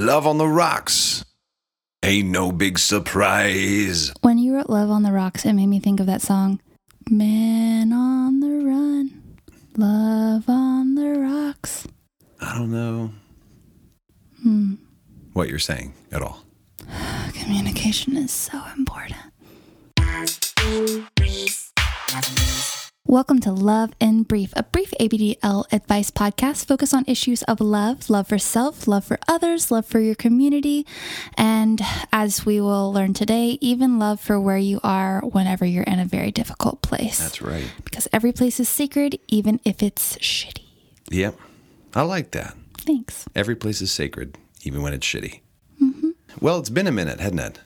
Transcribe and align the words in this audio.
Love 0.00 0.26
on 0.26 0.38
the 0.38 0.46
Rocks. 0.48 1.26
Ain't 2.02 2.30
no 2.30 2.52
big 2.52 2.78
surprise. 2.78 4.10
When 4.22 4.38
you 4.38 4.54
wrote 4.54 4.70
Love 4.70 4.88
on 4.88 5.02
the 5.02 5.12
Rocks, 5.12 5.44
it 5.44 5.52
made 5.52 5.66
me 5.66 5.78
think 5.78 6.00
of 6.00 6.06
that 6.06 6.22
song, 6.22 6.58
Man 7.10 7.92
on 7.92 8.40
the 8.40 8.64
Run, 8.64 9.36
Love 9.76 10.48
on 10.48 10.94
the 10.94 11.20
Rocks. 11.20 11.86
I 12.40 12.56
don't 12.56 12.70
know 12.72 13.10
Hmm. 14.42 14.76
what 15.34 15.50
you're 15.50 15.58
saying 15.58 15.92
at 16.10 16.22
all. 16.22 16.44
Communication 17.34 18.16
is 18.16 18.30
so 18.32 18.58
important. 18.78 19.20
Welcome 23.06 23.40
to 23.40 23.50
Love 23.50 23.92
in 23.98 24.24
Brief, 24.24 24.52
a 24.54 24.62
brief 24.62 24.92
ABDL 25.00 25.72
advice 25.72 26.10
podcast 26.10 26.66
focused 26.66 26.92
on 26.92 27.04
issues 27.08 27.42
of 27.44 27.58
love, 27.58 28.10
love 28.10 28.28
for 28.28 28.38
self, 28.38 28.86
love 28.86 29.06
for 29.06 29.18
others, 29.26 29.70
love 29.70 29.86
for 29.86 30.00
your 30.00 30.14
community, 30.14 30.86
and 31.34 31.80
as 32.12 32.44
we 32.44 32.60
will 32.60 32.92
learn 32.92 33.14
today, 33.14 33.56
even 33.62 33.98
love 33.98 34.20
for 34.20 34.38
where 34.38 34.58
you 34.58 34.80
are 34.84 35.22
whenever 35.22 35.64
you're 35.64 35.82
in 35.84 35.98
a 35.98 36.04
very 36.04 36.30
difficult 36.30 36.82
place. 36.82 37.18
That's 37.18 37.40
right. 37.40 37.72
Because 37.84 38.06
every 38.12 38.32
place 38.32 38.60
is 38.60 38.68
sacred, 38.68 39.18
even 39.28 39.60
if 39.64 39.82
it's 39.82 40.18
shitty. 40.18 40.66
Yep. 41.10 41.36
I 41.94 42.02
like 42.02 42.32
that. 42.32 42.54
Thanks. 42.78 43.24
Every 43.34 43.56
place 43.56 43.80
is 43.80 43.90
sacred, 43.90 44.36
even 44.62 44.82
when 44.82 44.92
it's 44.92 45.06
shitty. 45.06 45.40
Mm-hmm. 45.82 46.10
Well, 46.38 46.58
it's 46.58 46.70
been 46.70 46.86
a 46.86 46.92
minute, 46.92 47.18
hasn't 47.18 47.40
it? 47.40 47.60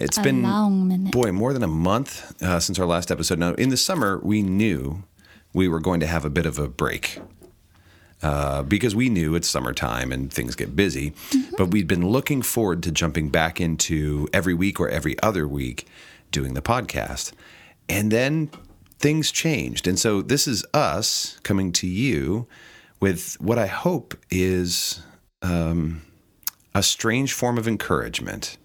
It's 0.00 0.18
A 0.18 0.22
been 0.22 0.42
long 0.42 0.88
minute. 0.88 1.12
boy 1.12 1.32
more 1.32 1.52
than 1.52 1.62
a 1.62 1.68
month 1.68 2.40
uh, 2.42 2.60
since 2.60 2.78
our 2.78 2.86
last 2.86 3.10
episode. 3.10 3.38
Now, 3.38 3.54
in 3.54 3.68
the 3.68 3.76
summer, 3.76 4.20
we 4.22 4.42
knew 4.42 5.02
we 5.52 5.68
were 5.68 5.80
going 5.80 6.00
to 6.00 6.06
have 6.06 6.24
a 6.24 6.30
bit 6.30 6.46
of 6.46 6.58
a 6.58 6.68
break 6.68 7.18
uh, 8.22 8.62
because 8.62 8.94
we 8.94 9.08
knew 9.08 9.34
it's 9.34 9.48
summertime 9.48 10.12
and 10.12 10.32
things 10.32 10.54
get 10.54 10.76
busy. 10.76 11.14
But 11.56 11.70
we'd 11.72 11.88
been 11.88 12.08
looking 12.08 12.42
forward 12.42 12.82
to 12.84 12.92
jumping 12.92 13.28
back 13.30 13.60
into 13.60 14.28
every 14.32 14.54
week 14.54 14.78
or 14.78 14.88
every 14.88 15.20
other 15.22 15.48
week 15.48 15.86
doing 16.30 16.54
the 16.54 16.62
podcast, 16.62 17.32
and 17.88 18.12
then 18.12 18.50
things 18.98 19.32
changed, 19.32 19.86
and 19.86 19.98
so 19.98 20.20
this 20.20 20.46
is 20.46 20.64
us 20.74 21.38
coming 21.42 21.72
to 21.72 21.86
you 21.86 22.46
with 23.00 23.36
what 23.40 23.58
I 23.58 23.66
hope 23.66 24.14
is 24.30 25.00
um, 25.40 26.02
a 26.74 26.82
strange 26.82 27.32
form 27.32 27.56
of 27.56 27.66
encouragement 27.66 28.58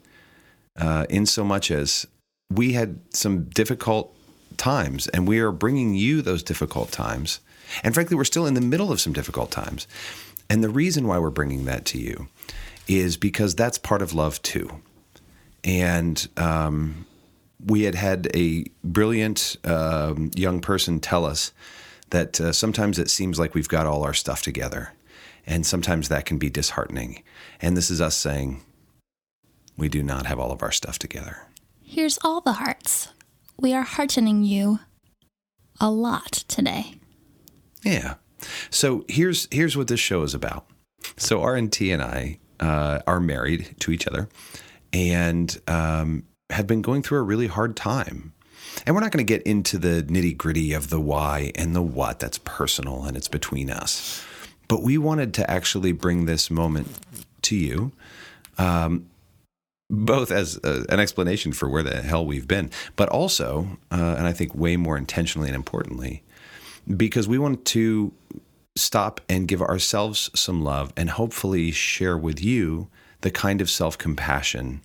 uh, 0.79 1.05
in 1.09 1.25
so 1.25 1.43
much 1.43 1.71
as 1.71 2.07
we 2.49 2.73
had 2.73 2.99
some 3.13 3.45
difficult 3.45 4.15
times 4.57 5.07
and 5.07 5.27
we 5.27 5.39
are 5.39 5.51
bringing 5.51 5.95
you 5.95 6.21
those 6.21 6.43
difficult 6.43 6.91
times. 6.91 7.39
And 7.83 7.93
frankly, 7.93 8.15
we're 8.15 8.23
still 8.23 8.45
in 8.45 8.53
the 8.53 8.61
middle 8.61 8.91
of 8.91 9.01
some 9.01 9.13
difficult 9.13 9.51
times. 9.51 9.87
And 10.49 10.63
the 10.63 10.69
reason 10.69 11.07
why 11.07 11.17
we're 11.17 11.29
bringing 11.29 11.65
that 11.65 11.85
to 11.85 11.97
you 11.97 12.27
is 12.87 13.17
because 13.17 13.55
that's 13.55 13.77
part 13.77 14.01
of 14.01 14.13
love 14.13 14.41
too. 14.41 14.81
And 15.63 16.27
um, 16.37 17.05
we 17.65 17.83
had 17.83 17.95
had 17.95 18.29
a 18.35 18.65
brilliant 18.83 19.57
um, 19.63 20.31
young 20.35 20.59
person 20.59 20.99
tell 20.99 21.25
us 21.25 21.53
that 22.09 22.39
uh, 22.39 22.51
sometimes 22.51 22.99
it 22.99 23.09
seems 23.09 23.39
like 23.39 23.55
we've 23.55 23.69
got 23.69 23.87
all 23.87 24.03
our 24.03 24.13
stuff 24.13 24.41
together. 24.41 24.93
And 25.45 25.65
sometimes 25.65 26.09
that 26.09 26.25
can 26.25 26.37
be 26.37 26.49
disheartening. 26.49 27.23
And 27.61 27.75
this 27.75 27.89
is 27.89 28.01
us 28.01 28.15
saying, 28.15 28.61
we 29.77 29.89
do 29.89 30.03
not 30.03 30.25
have 30.25 30.39
all 30.39 30.51
of 30.51 30.61
our 30.61 30.71
stuff 30.71 30.99
together. 30.99 31.47
Here's 31.81 32.17
all 32.23 32.41
the 32.41 32.53
hearts. 32.53 33.09
We 33.59 33.73
are 33.73 33.83
heartening 33.83 34.43
you 34.43 34.79
a 35.79 35.89
lot 35.89 36.31
today. 36.47 36.95
Yeah. 37.83 38.15
So 38.69 39.05
here's 39.07 39.47
here's 39.51 39.77
what 39.77 39.87
this 39.87 39.99
show 39.99 40.23
is 40.23 40.33
about. 40.33 40.65
So 41.17 41.39
RNT 41.39 41.93
and 41.93 42.01
I 42.01 42.39
uh, 42.59 42.99
are 43.05 43.19
married 43.19 43.75
to 43.81 43.91
each 43.91 44.07
other, 44.07 44.29
and 44.91 45.59
um, 45.67 46.23
have 46.49 46.67
been 46.67 46.81
going 46.81 47.03
through 47.03 47.19
a 47.19 47.23
really 47.23 47.47
hard 47.47 47.75
time. 47.75 48.33
And 48.85 48.95
we're 48.95 49.01
not 49.01 49.11
going 49.11 49.25
to 49.25 49.31
get 49.31 49.43
into 49.43 49.77
the 49.77 50.03
nitty 50.03 50.35
gritty 50.35 50.73
of 50.73 50.89
the 50.89 50.99
why 50.99 51.51
and 51.55 51.75
the 51.75 51.81
what. 51.81 52.19
That's 52.19 52.39
personal 52.39 53.03
and 53.03 53.15
it's 53.15 53.27
between 53.27 53.69
us. 53.69 54.25
But 54.67 54.81
we 54.81 54.97
wanted 54.97 55.33
to 55.35 55.49
actually 55.49 55.91
bring 55.91 56.25
this 56.25 56.49
moment 56.49 56.87
to 57.43 57.55
you, 57.55 57.91
um, 58.57 59.07
both 59.93 60.31
as 60.31 60.59
a, 60.63 60.85
an 60.89 60.99
explanation 60.99 61.53
for 61.53 61.69
where 61.69 61.83
the 61.83 62.01
hell 62.01 62.25
we've 62.25 62.47
been, 62.47 62.71
but 62.95 63.07
also, 63.09 63.77
uh, 63.91 64.15
and 64.17 64.25
I 64.25 64.33
think 64.33 64.55
way 64.55 64.75
more 64.75 64.97
intentionally 64.97 65.47
and 65.47 65.55
importantly, 65.55 66.23
because 66.97 67.27
we 67.27 67.37
want 67.37 67.63
to 67.65 68.11
stop 68.75 69.21
and 69.29 69.47
give 69.47 69.61
ourselves 69.61 70.31
some 70.33 70.63
love 70.63 70.91
and 70.97 71.11
hopefully 71.11 71.71
share 71.71 72.17
with 72.17 72.43
you 72.43 72.87
the 73.21 73.29
kind 73.31 73.61
of 73.61 73.69
self 73.69 73.97
compassion 73.97 74.81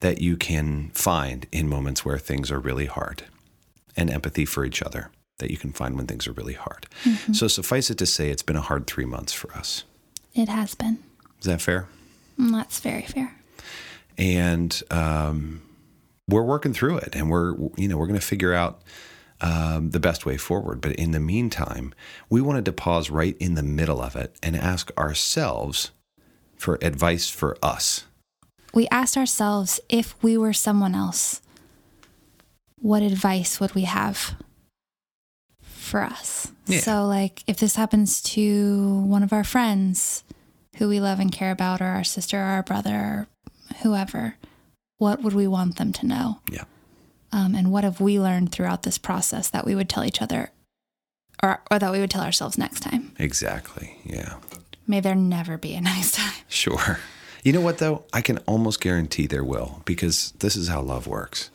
that 0.00 0.20
you 0.20 0.36
can 0.36 0.90
find 0.94 1.46
in 1.50 1.68
moments 1.68 2.04
where 2.04 2.18
things 2.18 2.50
are 2.50 2.60
really 2.60 2.86
hard 2.86 3.24
and 3.96 4.10
empathy 4.10 4.44
for 4.44 4.64
each 4.64 4.82
other 4.82 5.10
that 5.38 5.50
you 5.50 5.56
can 5.56 5.72
find 5.72 5.96
when 5.96 6.06
things 6.06 6.26
are 6.26 6.32
really 6.32 6.54
hard. 6.54 6.86
So, 7.32 7.48
suffice 7.48 7.90
it 7.90 7.98
to 7.98 8.06
say, 8.06 8.30
it's 8.30 8.42
been 8.42 8.56
a 8.56 8.60
hard 8.62 8.86
three 8.86 9.04
months 9.04 9.32
for 9.32 9.52
us. 9.52 9.84
It 10.34 10.48
has 10.48 10.74
been. 10.74 10.98
Is 11.40 11.46
that 11.46 11.60
fair? 11.60 11.88
Mm, 12.38 12.52
That's 12.52 12.80
very 12.80 13.02
fair. 13.02 13.35
And 14.18 14.82
um, 14.90 15.62
we're 16.28 16.42
working 16.42 16.72
through 16.72 16.98
it 16.98 17.14
and 17.14 17.30
we're 17.30 17.54
you 17.76 17.88
know 17.88 17.96
we're 17.96 18.06
going 18.06 18.18
to 18.18 18.26
figure 18.26 18.52
out 18.54 18.82
um, 19.40 19.90
the 19.90 20.00
best 20.00 20.24
way 20.24 20.36
forward 20.36 20.80
but 20.80 20.92
in 20.92 21.10
the 21.10 21.20
meantime 21.20 21.94
we 22.30 22.40
wanted 22.40 22.64
to 22.64 22.72
pause 22.72 23.10
right 23.10 23.36
in 23.38 23.54
the 23.54 23.62
middle 23.62 24.00
of 24.00 24.16
it 24.16 24.34
and 24.42 24.56
ask 24.56 24.90
ourselves 24.98 25.90
for 26.56 26.78
advice 26.80 27.28
for 27.28 27.56
us 27.62 28.04
We 28.76 28.86
asked 28.90 29.16
ourselves 29.16 29.80
if 29.88 30.14
we 30.22 30.36
were 30.36 30.52
someone 30.52 30.94
else, 30.94 31.40
what 32.78 33.02
advice 33.02 33.58
would 33.58 33.74
we 33.74 33.84
have 33.84 34.36
for 35.62 36.02
us? 36.02 36.52
Yeah. 36.66 36.80
So, 36.80 37.06
like, 37.06 37.42
if 37.46 37.56
this 37.56 37.76
happens 37.76 38.20
to 38.34 39.00
one 39.00 39.22
of 39.22 39.32
our 39.32 39.44
friends 39.44 40.24
who 40.76 40.88
we 40.88 41.00
love 41.00 41.20
and 41.20 41.32
care 41.32 41.52
about, 41.52 41.80
or 41.80 41.86
our 41.86 42.04
sister, 42.04 42.38
or 42.38 42.44
our 42.44 42.62
brother, 42.62 43.28
whoever, 43.82 44.36
what 44.98 45.22
would 45.22 45.34
we 45.34 45.46
want 45.46 45.76
them 45.76 45.92
to 45.94 46.06
know? 46.06 46.40
yeah 46.50 46.64
Um, 47.32 47.54
and 47.54 47.70
what 47.72 47.84
have 47.84 48.00
we 48.00 48.18
learned 48.20 48.52
throughout 48.52 48.82
this 48.82 48.98
process 48.98 49.50
that 49.50 49.64
we 49.66 49.74
would 49.74 49.88
tell 49.88 50.04
each 50.04 50.22
other, 50.22 50.50
or, 51.42 51.60
or 51.70 51.78
that 51.78 51.92
we 51.92 52.00
would 52.00 52.10
tell 52.10 52.22
ourselves 52.24 52.56
next 52.58 52.80
time? 52.80 53.12
exactly 53.18 53.98
yeah 54.04 54.34
May 54.86 55.00
there 55.00 55.14
never 55.16 55.58
be 55.58 55.74
a 55.74 55.80
next 55.80 56.14
time. 56.20 56.32
sure 56.48 56.98
you 57.42 57.52
know 57.52 57.60
what 57.60 57.78
though 57.78 58.04
i 58.12 58.20
can 58.20 58.38
almost 58.46 58.80
guarantee 58.80 59.26
there 59.26 59.44
will 59.44 59.82
because 59.84 60.32
this 60.38 60.56
is 60.56 60.68
how 60.68 60.80
love 60.80 61.06
works 61.06 61.50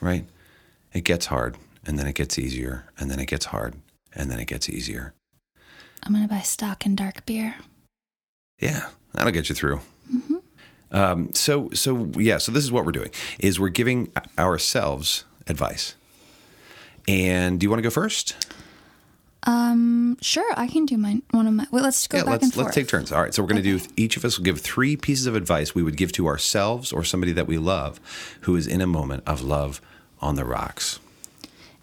right 0.00 0.24
it 0.92 1.02
gets 1.04 1.26
hard 1.26 1.56
and 1.86 1.98
then 1.98 2.06
it 2.06 2.14
gets 2.14 2.38
easier 2.38 2.86
and 2.98 3.10
then 3.10 3.18
it 3.20 3.26
gets 3.26 3.46
hard 3.46 3.74
and 4.14 4.30
then 4.30 4.38
it 4.40 4.46
gets 4.46 4.68
easier 4.68 5.12
I'm 6.04 6.12
going 6.14 6.26
to 6.26 6.32
buy 6.32 6.40
stock 6.42 6.86
in 6.86 6.94
dark 6.94 7.26
beer. 7.26 7.56
Yeah, 8.60 8.86
that'll 9.12 9.32
get 9.32 9.48
you 9.48 9.54
through. 9.56 9.80
Um, 10.90 11.32
so, 11.34 11.70
so 11.70 12.10
yeah, 12.16 12.38
so 12.38 12.52
this 12.52 12.64
is 12.64 12.72
what 12.72 12.84
we're 12.84 12.92
doing: 12.92 13.10
is 13.38 13.60
we're 13.60 13.68
giving 13.68 14.12
ourselves 14.38 15.24
advice. 15.46 15.94
And 17.06 17.58
do 17.58 17.64
you 17.64 17.70
want 17.70 17.78
to 17.78 17.82
go 17.82 17.90
first? 17.90 18.36
Um, 19.44 20.18
sure, 20.20 20.52
I 20.56 20.66
can 20.66 20.84
do 20.84 20.98
mine. 20.98 21.22
One 21.30 21.46
of 21.46 21.54
my. 21.54 21.66
Wait, 21.70 21.82
let's 21.82 22.06
go 22.06 22.18
yeah, 22.18 22.24
back 22.24 22.32
let's 22.32 22.44
and 22.44 22.54
forth. 22.54 22.64
let's 22.66 22.74
take 22.74 22.88
turns. 22.88 23.12
All 23.12 23.22
right, 23.22 23.32
so 23.32 23.42
we're 23.42 23.48
going 23.48 23.62
to 23.62 23.78
do. 23.78 23.84
Each 23.96 24.16
of 24.16 24.24
us 24.24 24.36
will 24.36 24.44
give 24.44 24.60
three 24.60 24.96
pieces 24.96 25.26
of 25.26 25.34
advice 25.34 25.74
we 25.74 25.82
would 25.82 25.96
give 25.96 26.12
to 26.12 26.26
ourselves 26.26 26.92
or 26.92 27.04
somebody 27.04 27.32
that 27.32 27.46
we 27.46 27.56
love, 27.56 28.00
who 28.42 28.56
is 28.56 28.66
in 28.66 28.80
a 28.80 28.86
moment 28.86 29.22
of 29.26 29.42
love 29.42 29.80
on 30.20 30.34
the 30.34 30.44
rocks. 30.44 30.98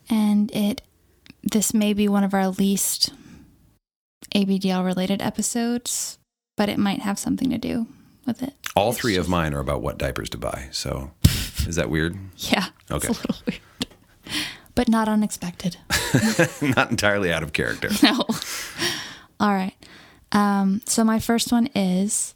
And 0.10 0.54
it, 0.56 0.82
this 1.42 1.74
may 1.74 1.94
be 1.94 2.08
one 2.08 2.24
of 2.24 2.34
our 2.34 2.50
least 2.50 3.14
ABDL 4.36 4.86
related 4.86 5.22
episodes, 5.22 6.20
but 6.58 6.70
it 6.70 6.78
might 6.78 7.00
have 7.00 7.18
something 7.18 7.50
to 7.50 7.58
do 7.58 7.88
with 8.26 8.44
it. 8.44 8.54
All 8.76 8.92
It's 8.92 9.00
three 9.00 9.16
of 9.16 9.30
mine 9.30 9.54
are 9.54 9.60
about 9.60 9.82
what 9.82 9.98
diapers 9.98 10.30
to 10.32 10.38
buy. 10.38 10.68
So, 10.72 11.12
is 11.68 11.76
that 11.76 11.90
weird? 11.90 12.18
Yeah. 12.38 12.66
Okay. 12.92 13.08
It's 13.08 13.20
a 13.20 13.22
little 13.28 13.42
weird, 13.48 13.88
but 14.76 14.90
not 14.90 15.08
unexpected. 15.08 15.78
Not 16.62 16.92
entirely 16.92 17.32
out 17.32 17.44
of 17.44 17.52
character. 17.52 17.90
No. 18.02 18.26
All 19.40 19.54
right. 19.54 19.76
Um, 20.32 20.82
so 20.86 21.04
my 21.04 21.20
first 21.20 21.52
one 21.52 21.68
is 21.76 22.36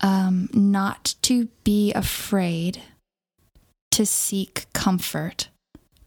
um, 0.00 0.48
not 0.52 1.14
to 1.22 1.48
be 1.64 1.92
afraid 1.94 2.82
to 3.92 4.04
seek 4.04 4.66
comfort 4.72 5.48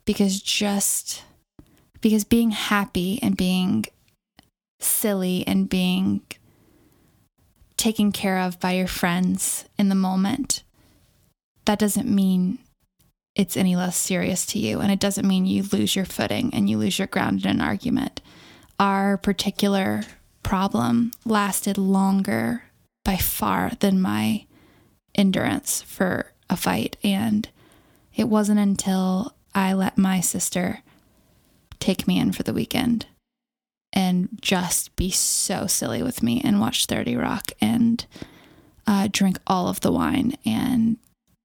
because 0.05 0.41
just 0.41 1.23
because 2.01 2.23
being 2.23 2.51
happy 2.51 3.19
and 3.21 3.35
being 3.35 3.85
silly 4.79 5.43
and 5.47 5.69
being 5.69 6.21
taken 7.77 8.11
care 8.11 8.39
of 8.39 8.59
by 8.59 8.71
your 8.71 8.87
friends 8.87 9.65
in 9.77 9.89
the 9.89 9.95
moment 9.95 10.63
that 11.65 11.79
doesn't 11.79 12.07
mean 12.07 12.59
it's 13.35 13.55
any 13.55 13.75
less 13.75 13.95
serious 13.95 14.45
to 14.45 14.59
you 14.59 14.79
and 14.79 14.91
it 14.91 14.99
doesn't 14.99 15.27
mean 15.27 15.45
you 15.45 15.63
lose 15.71 15.95
your 15.95 16.05
footing 16.05 16.51
and 16.53 16.69
you 16.69 16.77
lose 16.77 16.97
your 16.97 17.07
ground 17.07 17.45
in 17.45 17.51
an 17.51 17.61
argument 17.61 18.19
our 18.79 19.17
particular 19.17 20.03
problem 20.43 21.11
lasted 21.25 21.77
longer 21.77 22.63
by 23.03 23.17
far 23.17 23.71
than 23.79 24.01
my 24.01 24.45
endurance 25.15 25.81
for 25.81 26.31
a 26.49 26.55
fight. 26.55 26.95
And 27.03 27.47
it 28.15 28.29
wasn't 28.29 28.59
until 28.59 29.35
I 29.53 29.73
let 29.73 29.97
my 29.97 30.21
sister 30.21 30.83
take 31.79 32.07
me 32.07 32.19
in 32.19 32.31
for 32.31 32.43
the 32.43 32.53
weekend 32.53 33.07
and 33.93 34.29
just 34.41 34.95
be 34.95 35.09
so 35.09 35.67
silly 35.67 36.03
with 36.03 36.21
me 36.21 36.41
and 36.43 36.59
watch 36.59 36.85
30 36.85 37.15
Rock 37.15 37.51
and 37.61 38.05
uh, 38.85 39.07
drink 39.11 39.37
all 39.47 39.67
of 39.67 39.81
the 39.81 39.91
wine 39.91 40.37
and 40.45 40.97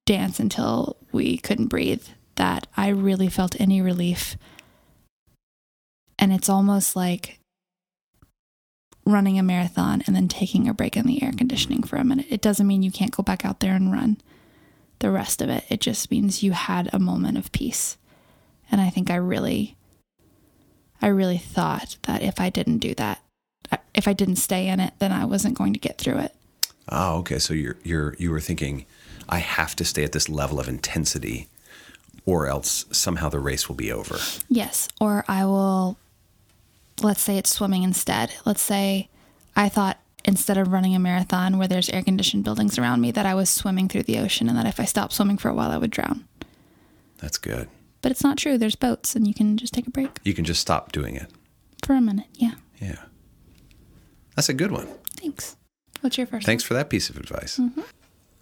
dance 0.06 0.40
until 0.40 0.96
we 1.12 1.38
couldn't 1.38 1.68
breathe 1.68 2.04
that 2.36 2.66
I 2.76 2.88
really 2.88 3.28
felt 3.28 3.60
any 3.60 3.80
relief. 3.80 4.36
And 6.18 6.32
it's 6.32 6.48
almost 6.48 6.94
like 6.96 7.38
running 9.04 9.38
a 9.38 9.42
marathon 9.42 10.02
and 10.06 10.14
then 10.14 10.28
taking 10.28 10.68
a 10.68 10.74
break 10.74 10.96
in 10.96 11.06
the 11.06 11.22
air 11.22 11.32
conditioning 11.32 11.82
for 11.82 11.96
a 11.96 12.04
minute. 12.04 12.26
It 12.30 12.40
doesn't 12.40 12.66
mean 12.66 12.82
you 12.82 12.92
can't 12.92 13.10
go 13.10 13.22
back 13.22 13.44
out 13.44 13.60
there 13.60 13.74
and 13.74 13.92
run 13.92 14.18
the 15.00 15.10
rest 15.10 15.42
of 15.42 15.48
it. 15.48 15.64
It 15.68 15.80
just 15.80 16.10
means 16.10 16.42
you 16.42 16.52
had 16.52 16.88
a 16.92 16.98
moment 16.98 17.36
of 17.36 17.50
peace. 17.52 17.98
And 18.70 18.80
I 18.80 18.88
think 18.88 19.10
I 19.10 19.16
really, 19.16 19.76
I 21.02 21.08
really 21.08 21.38
thought 21.38 21.96
that 22.04 22.22
if 22.22 22.40
I 22.40 22.48
didn't 22.48 22.78
do 22.78 22.94
that, 22.94 23.20
uh, 23.70 23.78
if 23.94 24.06
I 24.06 24.12
didn't 24.12 24.36
stay 24.36 24.68
in 24.68 24.80
it, 24.80 24.94
then 25.00 25.12
I 25.12 25.24
wasn't 25.24 25.58
going 25.58 25.72
to 25.72 25.80
get 25.80 25.98
through 25.98 26.18
it. 26.18 26.34
Oh, 26.88 27.18
okay. 27.18 27.38
So 27.38 27.52
you're 27.54 27.76
you're 27.82 28.14
you 28.18 28.30
were 28.30 28.40
thinking, 28.40 28.86
I 29.28 29.38
have 29.38 29.76
to 29.76 29.84
stay 29.84 30.04
at 30.04 30.12
this 30.12 30.28
level 30.28 30.60
of 30.60 30.68
intensity, 30.68 31.48
or 32.24 32.46
else 32.46 32.86
somehow 32.92 33.28
the 33.28 33.40
race 33.40 33.68
will 33.68 33.76
be 33.76 33.92
over. 33.92 34.18
Yes, 34.48 34.88
or 35.00 35.24
I 35.28 35.44
will. 35.44 35.98
Let's 37.02 37.22
say 37.22 37.36
it's 37.36 37.50
swimming 37.50 37.82
instead. 37.82 38.32
Let's 38.44 38.62
say 38.62 39.08
I 39.56 39.68
thought 39.68 39.98
instead 40.24 40.56
of 40.56 40.68
running 40.68 40.94
a 40.94 41.00
marathon 41.00 41.58
where 41.58 41.66
there's 41.66 41.90
air 41.90 42.02
conditioned 42.02 42.44
buildings 42.44 42.78
around 42.78 43.00
me, 43.00 43.10
that 43.10 43.26
I 43.26 43.34
was 43.34 43.50
swimming 43.50 43.88
through 43.88 44.04
the 44.04 44.18
ocean, 44.18 44.48
and 44.48 44.56
that 44.56 44.66
if 44.66 44.78
I 44.78 44.84
stopped 44.84 45.12
swimming 45.12 45.38
for 45.38 45.48
a 45.48 45.54
while, 45.54 45.72
I 45.72 45.78
would 45.78 45.90
drown. 45.90 46.28
That's 47.18 47.38
good. 47.38 47.68
But 48.02 48.10
it's 48.12 48.22
not 48.24 48.36
true. 48.36 48.58
There's 48.58 48.74
boats, 48.76 49.14
and 49.16 49.26
you 49.26 49.32
can 49.34 49.56
just 49.56 49.72
take 49.72 49.86
a 49.86 49.90
break 49.90 50.10
You 50.24 50.34
can 50.34 50.44
just 50.44 50.60
stop 50.60 50.92
doing 50.92 51.14
it. 51.16 51.30
for 51.84 51.94
a 51.94 52.00
minute. 52.00 52.26
Yeah. 52.34 52.54
Yeah. 52.80 52.96
That's 54.36 54.48
a 54.48 54.54
good 54.54 54.72
one. 54.72 54.88
Thanks. 55.16 55.56
What's 56.00 56.18
your 56.18 56.26
first? 56.26 56.46
Thanks 56.46 56.64
for 56.64 56.74
that 56.74 56.90
piece 56.90 57.10
of 57.10 57.16
advice. 57.16 57.60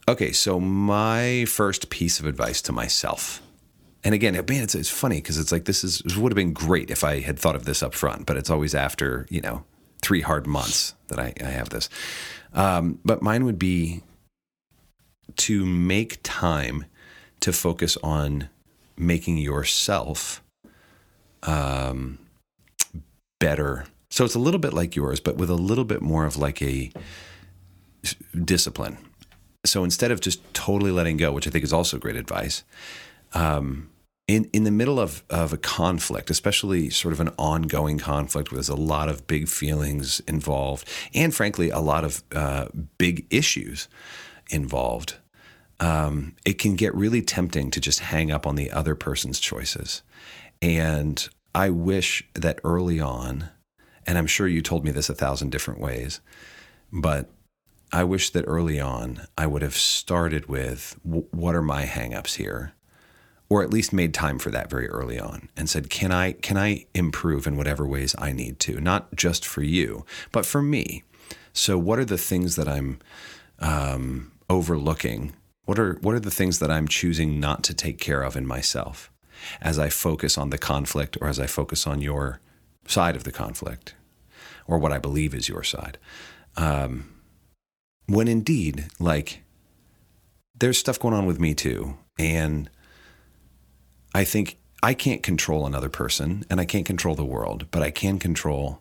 Okay, 0.08 0.32
so 0.32 0.58
my 0.58 1.44
first 1.46 1.90
piece 1.90 2.18
of 2.20 2.26
advice 2.26 2.62
to 2.62 2.72
myself, 2.72 3.42
and 4.02 4.14
again, 4.14 4.32
man, 4.34 4.62
it's, 4.62 4.74
it's 4.74 4.88
funny 4.88 5.16
because 5.16 5.36
it's 5.38 5.52
like 5.52 5.66
this 5.66 5.84
is 5.84 6.02
would 6.16 6.32
have 6.32 6.36
been 6.36 6.54
great 6.54 6.90
if 6.90 7.04
I 7.04 7.20
had 7.20 7.38
thought 7.38 7.54
of 7.56 7.66
this 7.66 7.82
up 7.82 7.94
front, 7.94 8.24
but 8.26 8.36
it's 8.38 8.48
always 8.50 8.74
after 8.74 9.26
you 9.28 9.42
know 9.42 9.64
three 10.00 10.22
hard 10.22 10.46
months 10.46 10.94
that 11.08 11.18
I, 11.18 11.34
I 11.40 11.50
have 11.50 11.68
this. 11.68 11.90
Um, 12.54 12.98
but 13.04 13.20
mine 13.20 13.44
would 13.44 13.58
be 13.58 14.02
to 15.36 15.66
make 15.66 16.18
time 16.22 16.86
to 17.40 17.52
focus 17.52 17.98
on 18.02 18.48
making 19.00 19.38
yourself 19.38 20.42
um, 21.42 22.18
better. 23.38 23.86
So 24.10 24.24
it's 24.24 24.34
a 24.34 24.40
little 24.40 24.60
bit 24.60 24.72
like 24.72 24.96
yours, 24.96 25.20
but 25.20 25.36
with 25.36 25.50
a 25.50 25.54
little 25.54 25.84
bit 25.84 26.02
more 26.02 26.26
of 26.26 26.36
like 26.36 26.60
a 26.62 26.90
discipline. 28.44 28.98
So 29.64 29.84
instead 29.84 30.10
of 30.10 30.20
just 30.20 30.42
totally 30.54 30.90
letting 30.90 31.16
go, 31.16 31.32
which 31.32 31.46
I 31.46 31.50
think 31.50 31.64
is 31.64 31.72
also 31.72 31.98
great 31.98 32.16
advice, 32.16 32.64
um, 33.34 33.90
in 34.26 34.48
in 34.52 34.64
the 34.64 34.70
middle 34.70 35.00
of 35.00 35.24
of 35.28 35.52
a 35.52 35.56
conflict, 35.56 36.30
especially 36.30 36.88
sort 36.90 37.12
of 37.12 37.20
an 37.20 37.30
ongoing 37.36 37.98
conflict 37.98 38.50
where 38.50 38.56
there's 38.56 38.68
a 38.68 38.76
lot 38.76 39.08
of 39.08 39.26
big 39.26 39.48
feelings 39.48 40.20
involved, 40.20 40.88
and 41.14 41.34
frankly, 41.34 41.70
a 41.70 41.80
lot 41.80 42.04
of 42.04 42.22
uh, 42.32 42.66
big 42.96 43.26
issues 43.30 43.88
involved, 44.50 45.16
um, 45.80 46.36
it 46.44 46.58
can 46.58 46.76
get 46.76 46.94
really 46.94 47.22
tempting 47.22 47.70
to 47.70 47.80
just 47.80 48.00
hang 48.00 48.30
up 48.30 48.46
on 48.46 48.54
the 48.54 48.70
other 48.70 48.94
person's 48.94 49.40
choices. 49.40 50.02
And 50.62 51.26
I 51.54 51.70
wish 51.70 52.22
that 52.34 52.60
early 52.62 53.00
on, 53.00 53.48
and 54.06 54.18
I'm 54.18 54.26
sure 54.26 54.46
you 54.46 54.62
told 54.62 54.84
me 54.84 54.90
this 54.90 55.08
a 55.08 55.14
thousand 55.14 55.50
different 55.50 55.80
ways, 55.80 56.20
but 56.92 57.30
I 57.92 58.04
wish 58.04 58.30
that 58.30 58.44
early 58.46 58.78
on 58.78 59.26
I 59.36 59.46
would 59.46 59.62
have 59.62 59.74
started 59.74 60.46
with 60.46 60.96
what 61.02 61.54
are 61.54 61.62
my 61.62 61.86
hangups 61.86 62.36
here, 62.36 62.74
or 63.48 63.64
at 63.64 63.70
least 63.70 63.92
made 63.92 64.14
time 64.14 64.38
for 64.38 64.50
that 64.50 64.70
very 64.70 64.88
early 64.88 65.18
on 65.18 65.48
and 65.56 65.68
said, 65.68 65.90
can 65.90 66.12
I 66.12 66.32
can 66.32 66.56
I 66.56 66.86
improve 66.94 67.46
in 67.46 67.56
whatever 67.56 67.86
ways 67.86 68.14
I 68.18 68.32
need 68.32 68.60
to, 68.60 68.80
not 68.80 69.16
just 69.16 69.44
for 69.44 69.62
you, 69.62 70.04
but 70.30 70.46
for 70.46 70.62
me. 70.62 71.02
So 71.52 71.76
what 71.78 71.98
are 71.98 72.04
the 72.04 72.18
things 72.18 72.54
that 72.56 72.68
I'm 72.68 73.00
um, 73.58 74.30
overlooking? 74.48 75.34
What 75.64 75.78
are 75.78 75.98
what 76.00 76.14
are 76.14 76.20
the 76.20 76.30
things 76.30 76.58
that 76.58 76.70
I'm 76.70 76.88
choosing 76.88 77.38
not 77.38 77.62
to 77.64 77.74
take 77.74 77.98
care 77.98 78.22
of 78.22 78.36
in 78.36 78.46
myself 78.46 79.10
as 79.60 79.78
I 79.78 79.88
focus 79.88 80.36
on 80.36 80.50
the 80.50 80.58
conflict 80.58 81.16
or 81.20 81.28
as 81.28 81.38
I 81.38 81.46
focus 81.46 81.86
on 81.86 82.02
your 82.02 82.40
side 82.86 83.16
of 83.16 83.24
the 83.24 83.32
conflict 83.32 83.94
or 84.66 84.78
what 84.78 84.92
I 84.92 84.98
believe 84.98 85.34
is 85.34 85.48
your 85.48 85.62
side? 85.62 85.98
Um, 86.56 87.14
when 88.06 88.28
indeed, 88.28 88.86
like, 88.98 89.42
there's 90.58 90.78
stuff 90.78 90.98
going 90.98 91.14
on 91.14 91.26
with 91.26 91.40
me 91.40 91.54
too. 91.54 91.96
And 92.18 92.68
I 94.14 94.24
think 94.24 94.58
I 94.82 94.94
can't 94.94 95.22
control 95.22 95.66
another 95.66 95.88
person 95.88 96.44
and 96.50 96.60
I 96.60 96.64
can't 96.64 96.86
control 96.86 97.14
the 97.14 97.24
world, 97.24 97.66
but 97.70 97.82
I 97.82 97.90
can 97.90 98.18
control 98.18 98.80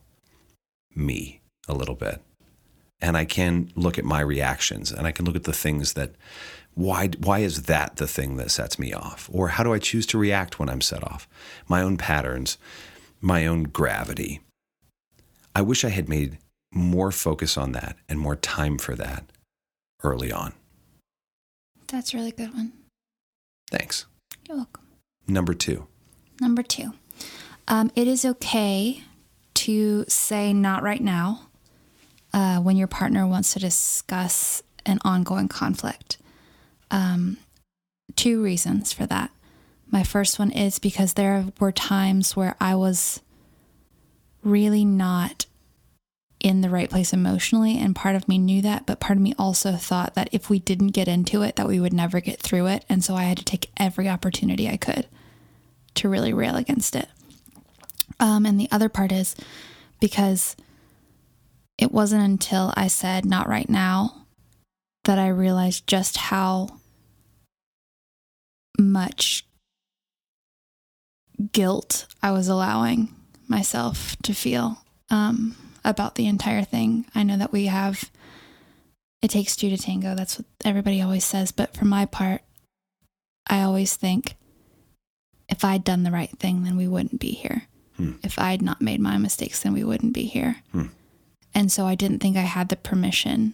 me 0.96 1.42
a 1.68 1.74
little 1.74 1.96
bit. 1.96 2.22
And 3.02 3.16
I 3.16 3.26
can 3.26 3.72
look 3.76 3.98
at 3.98 4.06
my 4.06 4.20
reactions 4.20 4.92
and 4.92 5.08
I 5.08 5.12
can 5.12 5.26
look 5.26 5.36
at 5.36 5.46
the 5.46 5.54
things 5.54 5.94
that 5.94 6.12
why 6.76 7.08
why 7.20 7.40
is 7.40 7.64
that 7.64 7.98
the 7.98 8.08
thing 8.08 8.38
that 8.38 8.52
sets 8.52 8.78
me 8.80 8.94
off? 8.94 9.30
Or 9.32 9.50
how 9.50 9.64
do 9.64 9.74
I 9.74 9.80
choose 9.80 10.06
to 10.08 10.18
react 10.18 10.60
when 10.60 10.70
I'm 10.70 10.82
set 10.82 11.04
off? 11.04 11.28
My 11.68 11.82
own 11.82 11.98
patterns, 11.98 12.58
my 13.22 13.46
own 13.46 13.64
gravity. 13.64 14.42
I 15.56 15.62
wish 15.62 15.84
I 15.84 15.90
had 15.90 16.08
made 16.08 16.38
more 16.72 17.12
focus 17.12 17.58
on 17.58 17.72
that 17.74 17.98
and 18.08 18.20
more 18.20 18.36
time 18.36 18.78
for 18.78 18.96
that 18.96 19.26
early 20.04 20.32
on. 20.32 20.54
That's 21.88 22.14
a 22.14 22.18
really 22.18 22.32
good 22.32 22.54
one. 22.54 22.72
Thanks. 23.72 24.06
You're 24.48 24.58
welcome. 24.58 24.86
Number 25.28 25.54
two. 25.54 25.88
Number 26.40 26.64
two, 26.64 26.94
um, 27.68 27.92
it 27.96 28.08
is 28.08 28.24
okay 28.24 29.04
to 29.56 30.06
say 30.08 30.54
not 30.54 30.82
right 30.84 31.02
now 31.02 31.49
uh, 32.34 32.60
when 32.60 32.78
your 32.78 32.88
partner 32.88 33.26
wants 33.28 33.54
to 33.54 33.60
discuss 33.60 34.64
an 34.86 35.00
ongoing 35.04 35.48
conflict. 35.48 36.18
Um, 36.92 37.38
two 38.16 38.42
reasons 38.44 38.94
for 38.94 39.06
that. 39.06 39.32
My 39.92 40.04
first 40.04 40.38
one 40.38 40.52
is 40.52 40.80
because 40.80 41.14
there 41.14 41.46
were 41.60 41.72
times 41.72 42.36
where 42.36 42.56
I 42.60 42.76
was 42.76 43.22
really 44.44 44.86
not 44.86 45.46
in 46.40 46.62
the 46.62 46.70
right 46.70 46.90
place 46.90 47.12
emotionally 47.12 47.78
and 47.78 47.96
part 47.96 48.16
of 48.16 48.28
me 48.30 48.38
knew 48.38 48.62
that 48.62 48.86
but 48.86 49.02
part 49.02 49.18
of 49.18 49.22
me 49.22 49.34
also 49.38 49.74
thought 49.74 50.16
that 50.16 50.30
if 50.32 50.50
we 50.50 50.58
didn't 50.58 50.90
get 50.90 51.06
into 51.06 51.42
it 51.42 51.58
that 51.58 51.68
we 51.68 51.82
would 51.82 51.92
never 51.92 52.22
get 52.22 52.40
through 52.40 52.66
it 52.66 52.86
and 52.88 53.04
so 53.04 53.14
I 53.14 53.24
had 53.24 53.38
to 53.40 53.44
take 53.44 53.70
every 53.76 54.08
opportunity 54.08 54.70
I 54.70 54.78
could 54.78 55.06
to 55.96 56.08
really 56.08 56.32
rail 56.32 56.56
against 56.56 56.96
it. 56.96 57.10
Um, 58.20 58.46
and 58.46 58.60
the 58.60 58.70
other 58.72 58.88
part 58.88 59.12
is 59.12 59.36
because 60.00 60.56
it 61.80 61.94
wasn't 61.94 62.24
until 62.24 62.74
I 62.76 62.88
said 62.88 63.24
not 63.24 63.48
right 63.48 63.70
now 63.70 64.26
that 65.06 65.18
I 65.18 65.30
realized 65.30 65.88
just 65.88 66.18
how 66.18 66.80
much 68.78 69.46
guilt 71.54 72.06
I 72.22 72.32
was 72.32 72.50
allowing 72.50 73.16
myself 73.48 74.18
to 74.24 74.34
feel 74.34 74.84
um, 75.10 75.56
about 75.86 76.16
the 76.16 76.28
entire 76.28 76.64
thing. 76.64 77.06
I 77.16 77.24
know 77.24 77.38
that 77.38 77.54
we 77.54 77.68
have, 77.68 78.12
it 79.22 79.30
takes 79.30 79.56
two 79.56 79.70
to 79.70 79.78
tango. 79.78 80.16
That's 80.16 80.38
what 80.38 80.48
everybody 80.66 81.02
always 81.02 81.24
says. 81.24 81.54
But 81.54 81.78
for 81.78 81.86
my 81.86 82.06
part, 82.06 82.42
I 83.48 83.62
always 83.62 83.96
think 83.96 84.36
if 85.48 85.64
I'd 85.64 85.86
done 85.86 86.04
the 86.04 86.12
right 86.12 86.38
thing, 86.40 86.66
then 86.66 86.76
we 86.76 86.90
wouldn't 86.90 87.22
be 87.22 87.32
here. 87.32 87.64
Hmm. 87.96 88.12
If 88.22 88.38
I'd 88.38 88.62
not 88.62 88.82
made 88.82 89.00
my 89.00 89.18
mistakes, 89.18 89.64
then 89.64 89.72
we 89.72 89.86
wouldn't 89.86 90.14
be 90.14 90.26
here. 90.26 90.58
Hmm. 90.74 90.88
And 91.54 91.72
so 91.72 91.86
I 91.86 91.96
didn't 91.96 92.20
think 92.20 92.38
I 92.38 92.42
had 92.42 92.70
the 92.70 92.76
permission 92.76 93.54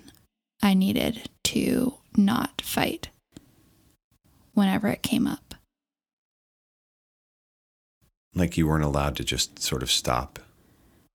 I 0.61 0.73
needed 0.73 1.29
to 1.45 1.95
not 2.17 2.61
fight 2.61 3.09
whenever 4.53 4.87
it 4.87 5.01
came 5.01 5.27
up. 5.27 5.55
Like 8.33 8.57
you 8.57 8.67
weren't 8.67 8.83
allowed 8.83 9.15
to 9.17 9.23
just 9.23 9.59
sort 9.59 9.83
of 9.83 9.91
stop. 9.91 10.39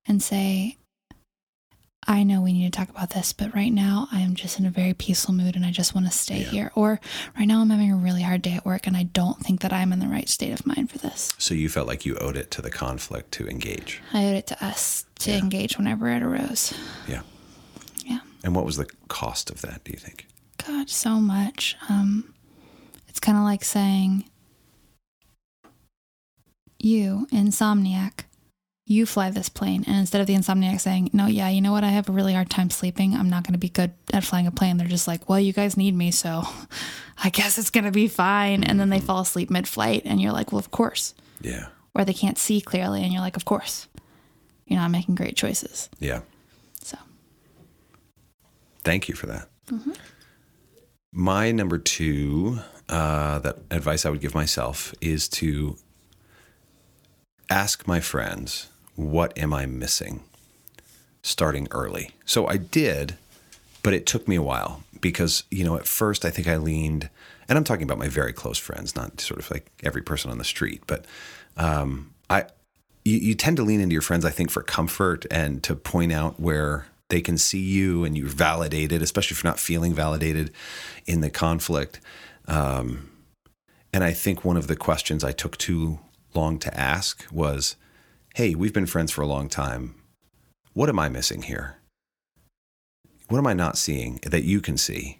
and 0.07 0.23
say, 0.23 0.77
I 2.07 2.23
know 2.23 2.41
we 2.41 2.53
need 2.55 2.73
to 2.73 2.77
talk 2.77 2.89
about 2.89 3.11
this, 3.11 3.33
but 3.35 3.55
right 3.55 3.73
now 3.73 4.09
I 4.11 4.21
am 4.21 4.35
just 4.35 4.59
in 4.59 4.65
a 4.65 4.71
very 4.71 4.95
peaceful 4.95 5.35
mood 5.35 5.55
and 5.55 5.67
I 5.67 5.71
just 5.71 5.95
want 5.95 6.07
to 6.07 6.13
stay 6.13 6.39
Yeah. 6.41 6.51
here. 6.51 6.73
Or 6.75 6.99
right 7.39 7.45
now 7.47 7.61
I'm 7.61 7.69
having 7.71 7.93
a 7.93 7.97
really 7.97 8.23
hard 8.23 8.41
day 8.43 8.55
at 8.55 8.65
work 8.65 8.87
and 8.87 8.97
I 8.97 9.03
don't 9.05 9.39
think 9.41 9.61
that 9.61 9.73
I'm 9.73 9.93
in 9.93 9.99
the 10.01 10.09
right 10.09 10.29
state 10.29 10.53
of 10.53 10.65
mind 10.67 10.91
for 10.91 10.97
this. 10.99 11.35
So 11.39 11.53
you 11.55 11.69
felt 11.69 11.87
like 11.87 12.07
you 12.07 12.17
owed 12.17 12.37
it 12.39 12.51
to 12.53 12.63
the 12.63 12.71
conflict 12.71 13.33
to 13.33 13.47
engage. 13.47 14.01
I 14.15 14.25
owed 14.27 14.37
it 14.37 14.47
to 14.49 14.65
us 14.65 15.05
to 15.21 15.33
Yeah. 15.33 15.39
engage 15.39 15.77
whenever 15.77 16.09
it 16.09 16.23
arose. 16.23 16.73
Yeah. 17.07 17.21
Yeah. 18.07 18.21
And 18.43 18.55
what 18.57 18.65
was 18.65 18.77
the 18.79 18.87
cost 19.09 19.51
of 19.51 19.61
that, 19.61 19.85
do 19.85 19.93
you 19.93 19.99
think? 19.99 20.27
God, 20.67 20.89
so 20.89 21.21
much. 21.21 21.77
Um, 21.91 22.33
it's 23.09 23.21
kind 23.21 23.37
of 23.37 23.45
like 23.45 23.63
saying, 23.63 24.25
you, 26.79 27.27
insomniac, 27.31 28.25
you 28.91 29.07
fly 29.07 29.31
this 29.31 29.49
plane. 29.49 29.85
And 29.87 29.97
instead 29.97 30.21
of 30.21 30.27
the 30.27 30.35
insomniac 30.35 30.81
saying, 30.81 31.11
no, 31.13 31.27
yeah, 31.27 31.49
you 31.49 31.61
know 31.61 31.71
what? 31.71 31.85
I 31.85 31.91
have 31.91 32.09
a 32.09 32.13
really 32.13 32.35
hard 32.35 32.51
time 32.51 32.71
sleeping. 32.71 33.15
I'm 33.15 33.31
not 33.31 33.45
going 33.45 33.53
to 33.53 33.59
be 33.59 33.69
good 33.69 33.93
at 34.13 34.25
flying 34.25 34.49
a 34.49 34.51
plane. 34.51 34.79
They're 34.79 34.89
just 34.89 35.07
like, 35.07 35.29
well, 35.29 35.39
you 35.39 35.53
guys 35.53 35.77
need 35.77 35.95
me. 35.95 36.11
So 36.11 36.43
I 37.23 37.31
guess 37.31 37.57
it's 37.57 37.71
going 37.71 37.85
to 37.85 37.93
be 37.93 38.09
fine. 38.09 38.65
And 38.65 38.81
then 38.81 38.91
they 38.91 38.99
fall 38.99 39.21
asleep 39.21 39.49
mid 39.49 39.69
flight. 39.69 40.03
And 40.05 40.21
you're 40.21 40.33
like, 40.33 40.51
well, 40.51 40.59
of 40.59 40.73
course. 40.73 41.15
Yeah. 41.41 41.67
Or 41.95 42.05
they 42.05 42.13
can't 42.13 42.37
see 42.37 42.61
clearly. 42.61 43.05
And 43.05 43.13
you're 43.13 43.23
like, 43.23 43.37
of 43.37 43.45
course. 43.45 43.87
You're 44.67 44.81
not 44.81 44.91
making 44.91 45.15
great 45.15 45.37
choices. 45.37 45.89
Yeah. 46.01 46.23
So, 46.83 46.99
Thank 48.83 49.09
you 49.09 49.15
for 49.15 49.27
that. 49.27 49.49
My 51.13 51.53
number 51.53 51.79
two, 51.79 52.59
uh, 52.89 53.39
that 53.39 53.59
advice 53.71 54.05
I 54.05 54.11
would 54.11 54.21
give 54.21 54.35
myself 54.35 54.93
is 55.01 55.29
to 55.29 55.77
ask 57.49 57.87
my 57.87 58.01
friends, 58.01 58.69
what 59.01 59.37
am 59.39 59.55
I 59.55 59.65
missing? 59.65 60.23
Starting 61.23 61.69
early. 61.71 62.11
So 62.25 62.47
I 62.47 62.59
did, 62.59 63.17
but 63.83 63.95
it 63.95 64.05
took 64.05 64.29
me 64.29 64.37
a 64.37 64.43
while 64.43 64.83
because, 65.01 65.45
you 65.51 65.65
know, 65.65 65.77
at 65.77 65.87
first 65.87 66.25
I 66.25 66.31
think 66.31 66.47
I 66.47 66.57
leaned, 66.57 67.09
and 67.49 67.57
I'm 67.57 67.65
talking 67.65 67.85
about 67.85 67.99
my 67.99 68.09
very 68.09 68.33
close 68.33 68.59
friends, 68.59 68.95
not 68.95 69.21
sort 69.21 69.41
of 69.41 69.51
like 69.51 69.71
every 69.83 70.03
person 70.03 70.31
on 70.31 70.39
the 70.39 70.45
street, 70.45 70.83
but 70.87 71.07
um, 71.57 72.13
I, 72.29 72.45
you, 73.05 73.17
you 73.17 73.35
tend 73.35 73.57
to 73.57 73.63
lean 73.63 73.81
into 73.81 73.95
your 73.95 74.03
friends, 74.03 74.25
I 74.25 74.31
think, 74.31 74.51
for 74.51 74.63
comfort 74.63 75.25
and 75.31 75.63
to 75.63 75.75
point 75.75 76.13
out 76.13 76.39
where 76.39 76.87
they 77.09 77.23
can 77.23 77.39
see 77.39 77.59
you 77.59 78.05
and 78.05 78.17
you're 78.17 78.29
validated, 78.29 79.03
especially 79.03 79.35
if 79.35 79.43
you're 79.43 79.51
not 79.51 79.59
feeling 79.59 79.95
validated 79.95 80.53
in 81.07 81.23
the 81.23 81.31
conflict. 81.31 82.01
Um, 82.47 83.11
and 83.93 84.05
I 84.05 84.13
think 84.13 84.45
one 84.45 84.59
of 84.59 84.67
the 84.67 84.77
questions 84.77 85.25
I 85.25 85.33
took 85.33 85.57
too 85.57 86.01
long 86.35 86.59
to 86.61 86.79
ask 86.79 87.27
was, 87.33 87.77
Hey, 88.35 88.55
we've 88.55 88.73
been 88.73 88.87
friends 88.87 89.11
for 89.11 89.23
a 89.23 89.27
long 89.27 89.49
time. 89.49 89.97
What 90.73 90.89
am 90.89 91.01
I 91.01 91.09
missing 91.09 91.43
here? 91.43 91.79
What 93.29 93.39
am 93.39 93.47
I 93.47 93.55
not 93.55 93.77
seeing 93.77 94.21
that 94.25 94.45
you 94.45 94.61
can 94.61 94.77
see? 94.77 95.19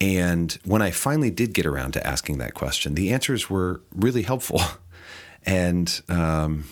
And 0.00 0.52
when 0.64 0.80
I 0.80 0.90
finally 0.90 1.30
did 1.30 1.52
get 1.52 1.66
around 1.66 1.92
to 1.92 2.06
asking 2.06 2.38
that 2.38 2.54
question, 2.54 2.94
the 2.94 3.12
answers 3.12 3.50
were 3.50 3.82
really 3.94 4.22
helpful 4.22 4.62
and 5.44 6.00
um, 6.08 6.64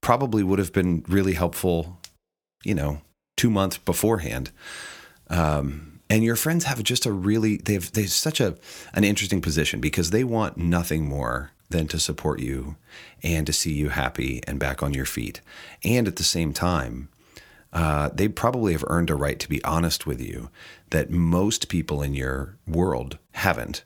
probably 0.00 0.44
would 0.44 0.60
have 0.60 0.72
been 0.72 1.04
really 1.08 1.34
helpful, 1.34 1.98
you 2.62 2.74
know, 2.74 3.02
two 3.36 3.50
months 3.50 3.78
beforehand. 3.78 4.52
Um, 5.28 6.00
and 6.08 6.22
your 6.22 6.36
friends 6.36 6.64
have 6.64 6.80
just 6.84 7.04
a 7.04 7.10
really 7.10 7.56
they 7.56 7.74
have 7.74 7.90
they 7.92 8.02
have 8.02 8.12
such 8.12 8.40
a 8.40 8.56
an 8.94 9.02
interesting 9.02 9.42
position 9.42 9.80
because 9.80 10.10
they 10.10 10.22
want 10.22 10.56
nothing 10.56 11.04
more 11.04 11.50
than 11.70 11.88
to 11.88 11.98
support 11.98 12.40
you 12.40 12.76
and 13.22 13.46
to 13.46 13.52
see 13.52 13.72
you 13.72 13.88
happy 13.88 14.40
and 14.46 14.58
back 14.58 14.82
on 14.82 14.94
your 14.94 15.04
feet. 15.04 15.40
And 15.84 16.06
at 16.06 16.16
the 16.16 16.24
same 16.24 16.52
time, 16.52 17.08
uh, 17.72 18.10
they 18.14 18.28
probably 18.28 18.72
have 18.72 18.84
earned 18.86 19.10
a 19.10 19.14
right 19.14 19.38
to 19.38 19.48
be 19.48 19.62
honest 19.64 20.06
with 20.06 20.20
you 20.20 20.50
that 20.90 21.10
most 21.10 21.68
people 21.68 22.02
in 22.02 22.14
your 22.14 22.56
world 22.66 23.18
haven't. 23.32 23.84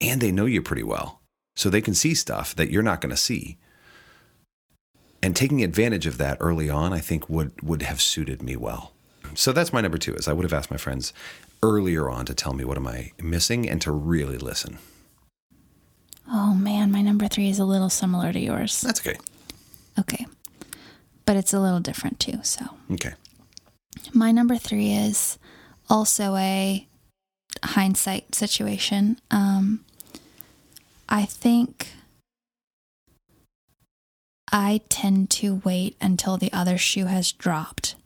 And 0.00 0.20
they 0.20 0.30
know 0.30 0.46
you 0.46 0.62
pretty 0.62 0.84
well. 0.84 1.20
So 1.56 1.68
they 1.68 1.80
can 1.80 1.94
see 1.94 2.14
stuff 2.14 2.54
that 2.54 2.70
you're 2.70 2.82
not 2.82 3.00
going 3.00 3.10
to 3.10 3.16
see. 3.16 3.58
And 5.20 5.34
taking 5.34 5.64
advantage 5.64 6.06
of 6.06 6.18
that 6.18 6.36
early 6.38 6.70
on, 6.70 6.92
I 6.92 7.00
think 7.00 7.28
would, 7.28 7.60
would 7.60 7.82
have 7.82 8.00
suited 8.00 8.40
me 8.40 8.54
well. 8.54 8.92
So 9.34 9.52
that's 9.52 9.72
my 9.72 9.80
number 9.80 9.98
two 9.98 10.14
is 10.14 10.28
I 10.28 10.32
would 10.32 10.44
have 10.44 10.52
asked 10.52 10.70
my 10.70 10.76
friends 10.76 11.12
earlier 11.62 12.08
on 12.08 12.26
to 12.26 12.34
tell 12.34 12.52
me 12.52 12.64
what 12.64 12.76
am 12.76 12.86
I 12.86 13.12
missing 13.20 13.68
and 13.68 13.80
to 13.82 13.90
really 13.90 14.38
listen. 14.38 14.78
Number 17.18 17.34
three 17.34 17.48
is 17.50 17.58
a 17.58 17.64
little 17.64 17.90
similar 17.90 18.32
to 18.32 18.38
yours. 18.38 18.80
That's 18.80 19.00
okay. 19.00 19.18
Okay. 19.98 20.24
But 21.26 21.36
it's 21.36 21.52
a 21.52 21.58
little 21.58 21.80
different 21.80 22.20
too. 22.20 22.38
So, 22.44 22.64
Okay. 22.92 23.14
my 24.12 24.30
number 24.30 24.56
three 24.56 24.92
is 24.92 25.36
also 25.90 26.36
a 26.36 26.86
hindsight 27.64 28.36
situation. 28.36 29.18
Um, 29.32 29.84
I 31.08 31.24
think 31.24 31.88
I 34.52 34.80
tend 34.88 35.28
to 35.30 35.60
wait 35.64 35.96
until 36.00 36.36
the 36.36 36.52
other 36.52 36.78
shoe 36.78 37.06
has 37.06 37.32
dropped 37.32 37.96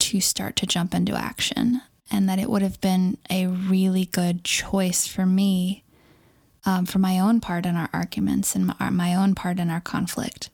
to 0.00 0.20
start 0.20 0.54
to 0.56 0.66
jump 0.66 0.94
into 0.94 1.14
action, 1.14 1.80
and 2.10 2.28
that 2.28 2.38
it 2.38 2.50
would 2.50 2.60
have 2.60 2.78
been 2.82 3.16
a 3.30 3.46
really 3.46 4.04
good 4.04 4.44
choice 4.44 5.06
for 5.06 5.24
me 5.24 5.82
um, 6.66 6.86
for 6.86 6.98
my 6.98 7.18
own 7.18 7.40
part 7.40 7.66
in 7.66 7.76
our 7.76 7.90
arguments 7.92 8.54
and 8.54 8.66
my, 8.66 8.90
my 8.90 9.14
own 9.14 9.34
part 9.34 9.58
in 9.58 9.70
our 9.70 9.80
conflict 9.80 10.50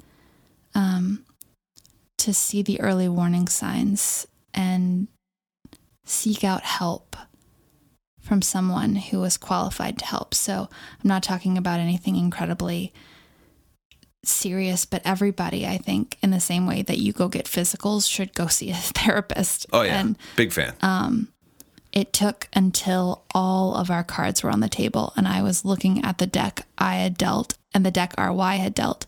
um, 0.74 1.24
to 2.18 2.34
see 2.34 2.62
the 2.62 2.80
early 2.80 3.08
warning 3.08 3.48
signs 3.48 4.26
and 4.52 5.08
seek 6.04 6.42
out 6.42 6.62
help 6.62 7.16
from 8.20 8.42
someone 8.42 8.96
who 8.96 9.20
was 9.20 9.36
qualified 9.36 9.98
to 9.98 10.04
help. 10.04 10.34
So 10.34 10.68
I'm 10.70 11.08
not 11.08 11.22
talking 11.22 11.56
about 11.56 11.80
anything 11.80 12.16
incredibly 12.16 12.92
serious, 14.24 14.84
but 14.84 15.02
everybody, 15.04 15.66
I 15.66 15.78
think, 15.78 16.18
in 16.22 16.30
the 16.30 16.40
same 16.40 16.66
way 16.66 16.82
that 16.82 16.98
you 16.98 17.12
go 17.12 17.28
get 17.28 17.46
physicals, 17.46 18.10
should 18.10 18.34
go 18.34 18.46
see 18.46 18.70
a 18.70 18.74
therapist. 18.76 19.66
Oh, 19.72 19.82
yeah. 19.82 20.00
And 20.00 20.18
Big 20.36 20.52
fan. 20.52 20.74
It 21.92 22.12
took 22.12 22.48
until 22.52 23.24
all 23.34 23.74
of 23.74 23.90
our 23.90 24.04
cards 24.04 24.42
were 24.42 24.50
on 24.50 24.60
the 24.60 24.68
table 24.68 25.12
and 25.16 25.26
I 25.26 25.42
was 25.42 25.64
looking 25.64 26.04
at 26.04 26.18
the 26.18 26.26
deck 26.26 26.66
I 26.78 26.96
had 26.96 27.18
dealt 27.18 27.56
and 27.74 27.84
the 27.84 27.90
deck 27.90 28.14
RY 28.18 28.56
had 28.56 28.74
dealt. 28.74 29.06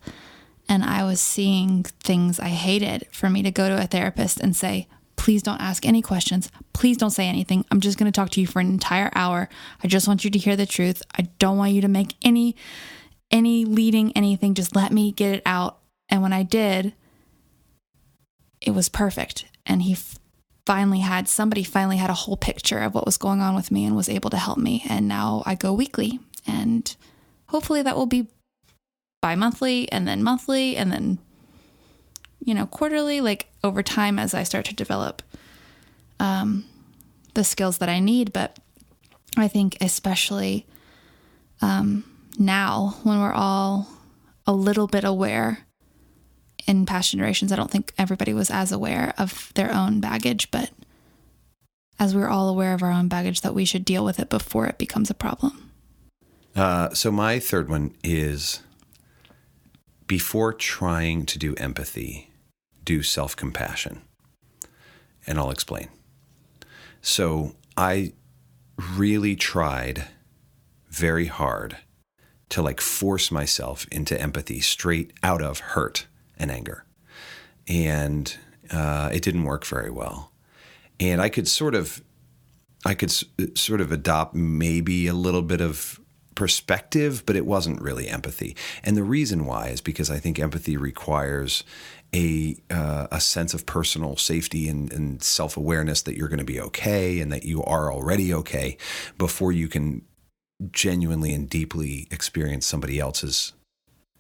And 0.69 0.85
I 0.85 1.05
was 1.05 1.21
seeing 1.21 1.83
things 1.83 2.41
I 2.41 2.49
hated 2.49 3.07
for 3.11 3.29
me 3.29 3.43
to 3.43 3.51
go 3.51 3.69
to 3.69 3.83
a 3.83 3.87
therapist 3.87 4.41
and 4.41 4.57
say, 4.57 4.89
please 5.17 5.43
don't 5.43 5.61
ask 5.61 5.87
any 5.87 6.03
questions. 6.03 6.51
Please 6.73 6.97
don't 6.97 7.11
say 7.11 7.29
anything. 7.29 7.65
I'm 7.71 7.81
just 7.81 7.99
going 7.99 8.11
to 8.11 8.15
talk 8.15 8.31
to 8.31 8.41
you 8.41 8.47
for 8.47 8.61
an 8.61 8.69
entire 8.69 9.11
hour. 9.15 9.49
I 9.83 9.89
just 9.89 10.09
want 10.09 10.25
you 10.25 10.31
to 10.31 10.39
hear 10.39 10.57
the 10.57 10.67
truth. 10.67 11.03
I 11.17 11.23
don't 11.39 11.59
want 11.59 11.73
you 11.73 11.81
to 11.83 11.89
make 11.89 12.15
any 12.23 12.57
any 13.31 13.65
leading 13.65 14.13
anything. 14.17 14.55
Just 14.55 14.77
let 14.77 14.93
me 14.93 15.13
get 15.13 15.35
it 15.37 15.43
out. 15.47 15.79
And 16.09 16.23
when 16.23 16.33
I 16.33 16.43
did, 16.43 16.95
it 18.61 18.73
was 18.73 18.89
perfect. 18.89 19.47
And 19.65 19.83
he 19.83 19.97
finally 20.67 21.01
had 21.01 21.29
somebody 21.29 21.65
finally 21.65 21.97
had 21.97 22.11
a 22.11 22.15
whole 22.15 22.37
picture 22.37 22.79
of 22.79 22.95
what 22.95 23.07
was 23.07 23.17
going 23.17 23.41
on 23.41 23.55
with 23.55 23.71
me 23.71 23.85
and 23.85 23.97
was 23.97 24.09
able 24.09 24.31
to 24.31 24.37
help 24.37 24.59
me. 24.59 24.85
And 24.89 25.09
now 25.09 25.43
I 25.45 25.55
go 25.55 25.73
weekly. 25.73 26.21
And 26.47 26.95
hopefully 27.49 27.83
that 27.83 27.97
will 27.97 28.07
be 28.07 28.29
bi 29.21 29.35
monthly 29.35 29.91
and 29.91 30.07
then 30.07 30.23
monthly 30.23 30.77
and 30.77 30.91
then, 30.91 31.19
you 32.45 32.55
know, 32.55 32.67
quarterly, 32.67 33.21
like 33.21 33.49
over 33.65 33.83
time 33.83 34.19
as 34.19 34.35
I 34.35 34.43
start 34.43 34.65
to 34.67 34.75
develop 34.75 35.23
um, 36.21 36.65
the 37.35 37.45
skills 37.45 37.79
that 37.79 37.89
I 37.89 37.99
need. 37.99 38.33
But 38.33 38.59
I 39.37 39.49
think, 39.49 39.77
especially 39.81 40.67
um, 41.61 42.05
now 42.39 42.97
when 43.03 43.21
we're 43.21 43.33
all 43.33 43.89
a 44.47 44.53
little 44.53 44.87
bit 44.87 45.05
aware 45.05 45.67
in 46.67 46.87
past 46.87 47.11
generations, 47.11 47.53
I 47.53 47.57
don't 47.57 47.71
think 47.71 47.93
everybody 47.99 48.33
was 48.33 48.51
as 48.51 48.73
aware 48.73 49.15
of 49.19 49.53
their 49.55 49.73
own 49.73 50.01
baggage, 50.01 50.51
but 50.51 50.71
as 51.99 52.15
we're 52.15 52.29
all 52.29 52.49
aware 52.49 52.75
of 52.75 52.83
our 52.83 52.91
own 52.91 53.09
baggage, 53.09 53.41
that 53.43 53.55
we 53.55 53.65
should 53.65 53.85
deal 53.85 54.05
with 54.05 54.19
it 54.19 54.29
before 54.29 54.67
it 54.67 54.79
becomes 54.79 55.11
a 55.11 55.15
problem. 55.15 55.71
Uh, 56.55 56.93
so 56.93 57.11
my 57.11 57.39
third 57.39 57.69
one 57.69 57.95
is 58.05 58.61
before 60.07 60.53
trying 60.53 61.25
to 61.27 61.39
do 61.39 61.55
empathy, 61.57 62.31
do 62.85 63.03
self 63.03 63.35
compassion. 63.35 64.03
And 65.27 65.39
I'll 65.39 65.51
explain. 65.51 65.89
So 67.01 67.55
I 67.77 68.13
really 68.97 69.37
tried 69.37 70.09
very 70.91 71.27
hard 71.27 71.79
to 72.51 72.61
like 72.61 72.81
force 72.81 73.31
myself 73.31 73.87
into 73.91 74.21
empathy 74.21 74.61
straight 74.61 75.13
out 75.23 75.41
of 75.41 75.61
hurt 75.61 76.07
and 76.43 76.51
anger. 76.51 76.85
And 77.69 78.37
uh, 78.71 79.11
it 79.13 79.23
didn't 79.23 79.45
work 79.45 79.65
very 79.65 79.91
well. 79.91 80.33
And 81.01 81.21
I 81.21 81.29
could 81.29 81.49
sort 81.49 81.75
of 81.75 82.03
I 82.85 82.95
could 82.95 83.11
s- 83.11 83.25
sort 83.55 83.81
of 83.81 83.93
adopt 83.93 84.35
maybe 84.35 85.07
a 85.07 85.15
little 85.15 85.43
bit 85.43 85.61
of 85.61 86.01
perspective, 86.35 87.23
but 87.27 87.37
it 87.37 87.47
wasn't 87.47 87.81
really 87.81 88.09
empathy. 88.09 88.57
And 88.83 88.97
the 88.97 89.05
reason 89.05 89.47
why 89.47 89.69
is 89.69 89.81
because 89.81 90.11
I 90.11 90.19
think 90.19 90.39
empathy 90.39 90.77
requires 90.77 91.63
a 92.15 92.57
uh, 92.71 93.07
a 93.11 93.21
sense 93.21 93.55
of 93.55 93.67
personal 93.67 94.17
safety 94.17 94.69
and, 94.69 94.93
and 94.93 95.23
self 95.23 95.57
awareness 95.57 96.03
that 96.03 96.17
you're 96.17 96.29
going 96.29 96.39
to 96.39 96.45
be 96.45 96.61
okay 96.61 97.21
and 97.21 97.33
that 97.33 97.45
you 97.45 97.63
are 97.63 97.93
already 97.93 98.35
okay 98.35 98.77
before 99.17 99.53
you 99.53 99.69
can 99.69 100.03
genuinely 100.71 101.33
and 101.33 101.49
deeply 101.49 102.07
experience 102.11 102.67
somebody 102.67 102.99
else's 102.99 103.53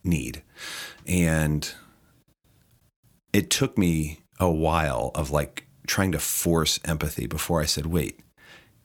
need. 0.04 0.42
And 1.06 1.72
it 3.32 3.50
took 3.50 3.78
me 3.78 4.20
a 4.38 4.50
while 4.50 5.10
of 5.14 5.30
like 5.30 5.66
trying 5.86 6.12
to 6.12 6.18
force 6.18 6.78
empathy 6.84 7.26
before 7.26 7.60
I 7.60 7.66
said, 7.66 7.86
wait, 7.86 8.20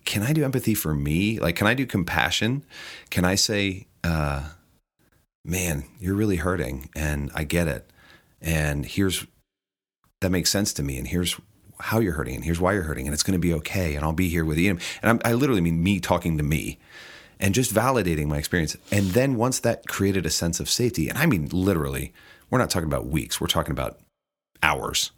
can 0.06 0.24
I 0.24 0.34
do 0.34 0.44
empathy 0.44 0.74
for 0.74 0.94
me? 0.94 1.40
Like, 1.40 1.56
can 1.56 1.68
I 1.68 1.74
do 1.74 1.86
compassion? 1.86 2.66
Can 3.10 3.26
I 3.26 3.36
say, 3.36 3.88
uh, 4.04 4.50
man, 5.44 5.86
you're 6.00 6.16
really 6.16 6.38
hurting 6.38 6.90
and 6.96 7.30
I 7.36 7.44
get 7.44 7.68
it. 7.68 7.92
And 8.42 8.86
here's, 8.86 9.26
that 10.22 10.32
makes 10.32 10.50
sense 10.50 10.74
to 10.74 10.84
me. 10.84 10.98
And 10.98 11.08
here's 11.08 11.40
how 11.80 12.00
you're 12.00 12.14
hurting 12.14 12.36
and 12.36 12.46
here's 12.46 12.60
why 12.60 12.74
you're 12.74 12.84
hurting 12.84 13.06
and 13.06 13.14
it's 13.14 13.24
going 13.24 13.40
to 13.40 13.40
be 13.40 13.54
okay. 13.56 13.96
And 13.96 14.06
I'll 14.06 14.14
be 14.14 14.30
here 14.30 14.46
with 14.46 14.58
you. 14.58 14.72
And 14.72 14.82
I'm, 15.04 15.20
I 15.26 15.34
literally 15.34 15.62
mean 15.62 15.84
me 15.84 16.00
talking 16.00 16.38
to 16.38 16.44
me 16.44 16.80
and 17.40 17.54
just 17.54 17.74
validating 17.74 18.28
my 18.28 18.38
experience. 18.38 18.78
And 18.92 19.08
then 19.12 19.36
once 19.36 19.60
that 19.60 19.88
created 19.88 20.26
a 20.26 20.32
sense 20.32 20.60
of 20.60 20.70
safety, 20.70 21.10
and 21.10 21.18
I 21.18 21.26
mean 21.26 21.50
literally, 21.52 22.14
we're 22.50 22.60
not 22.60 22.70
talking 22.70 22.88
about 22.88 23.08
weeks, 23.08 23.40
we're 23.42 23.48
talking 23.48 23.72
about 23.72 24.00
hours. 24.64 25.12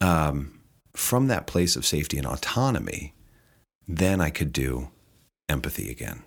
Um, 0.00 0.60
from 0.94 1.28
that 1.28 1.46
place 1.46 1.76
of 1.76 1.86
safety 1.86 2.18
and 2.18 2.26
autonomy, 2.26 3.14
then 3.86 4.20
I 4.20 4.30
could 4.30 4.52
do 4.52 4.88
empathy 5.48 5.90
again. 5.90 6.22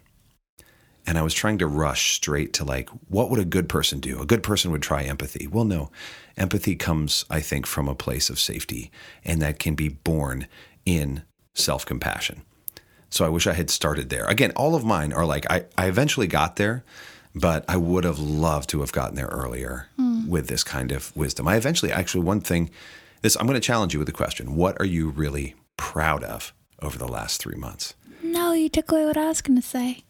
And 1.05 1.17
I 1.17 1.23
was 1.23 1.33
trying 1.33 1.57
to 1.59 1.67
rush 1.67 2.13
straight 2.15 2.53
to 2.53 2.63
like, 2.63 2.89
what 3.07 3.29
would 3.29 3.39
a 3.39 3.45
good 3.45 3.67
person 3.67 3.99
do? 3.99 4.21
A 4.21 4.25
good 4.25 4.43
person 4.43 4.71
would 4.71 4.83
try 4.83 5.03
empathy. 5.03 5.47
Well, 5.47 5.65
no, 5.65 5.89
empathy 6.37 6.75
comes, 6.75 7.25
I 7.29 7.41
think, 7.41 7.65
from 7.65 7.87
a 7.87 7.95
place 7.95 8.29
of 8.29 8.39
safety, 8.39 8.91
and 9.25 9.41
that 9.41 9.59
can 9.59 9.75
be 9.75 9.89
born 9.89 10.47
in 10.85 11.23
self 11.55 11.85
compassion. 11.85 12.43
So 13.09 13.25
I 13.25 13.29
wish 13.29 13.47
I 13.47 13.53
had 13.53 13.69
started 13.69 14.09
there. 14.09 14.25
Again, 14.25 14.51
all 14.55 14.75
of 14.75 14.85
mine 14.85 15.11
are 15.11 15.25
like, 15.25 15.49
I, 15.51 15.65
I 15.77 15.87
eventually 15.87 16.27
got 16.27 16.55
there, 16.55 16.83
but 17.33 17.65
I 17.67 17.77
would 17.77 18.03
have 18.03 18.19
loved 18.19 18.69
to 18.71 18.81
have 18.81 18.91
gotten 18.91 19.15
there 19.15 19.27
earlier 19.27 19.87
mm. 19.99 20.27
with 20.27 20.47
this 20.47 20.63
kind 20.63 20.91
of 20.91 21.15
wisdom. 21.15 21.47
I 21.47 21.55
eventually, 21.55 21.91
actually, 21.91 22.23
one 22.23 22.41
thing, 22.41 22.69
this, 23.21 23.37
I'm 23.37 23.47
going 23.47 23.59
to 23.59 23.65
challenge 23.65 23.93
you 23.93 23.99
with 23.99 24.09
a 24.09 24.13
question. 24.13 24.55
What 24.55 24.79
are 24.79 24.85
you 24.85 25.09
really 25.09 25.55
proud 25.77 26.23
of 26.23 26.53
over 26.81 26.97
the 26.97 27.07
last 27.07 27.41
three 27.41 27.55
months? 27.55 27.93
No, 28.23 28.53
you 28.53 28.69
took 28.69 28.91
away 28.91 29.05
what 29.05 29.17
I 29.17 29.27
was 29.27 29.41
going 29.41 29.59
to 29.59 29.67
say. 29.67 30.03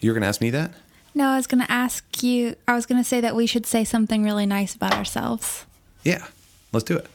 You're 0.00 0.14
going 0.14 0.22
to 0.22 0.28
ask 0.28 0.40
me 0.40 0.50
that? 0.50 0.72
No, 1.14 1.28
I 1.28 1.36
was 1.36 1.46
going 1.46 1.62
to 1.62 1.70
ask 1.70 2.22
you, 2.22 2.54
I 2.68 2.74
was 2.74 2.86
going 2.86 3.00
to 3.00 3.08
say 3.08 3.20
that 3.20 3.34
we 3.34 3.46
should 3.46 3.66
say 3.66 3.84
something 3.84 4.22
really 4.22 4.46
nice 4.46 4.74
about 4.74 4.94
ourselves. 4.94 5.66
Yeah, 6.04 6.26
let's 6.72 6.84
do 6.84 6.96
it. 6.96 7.06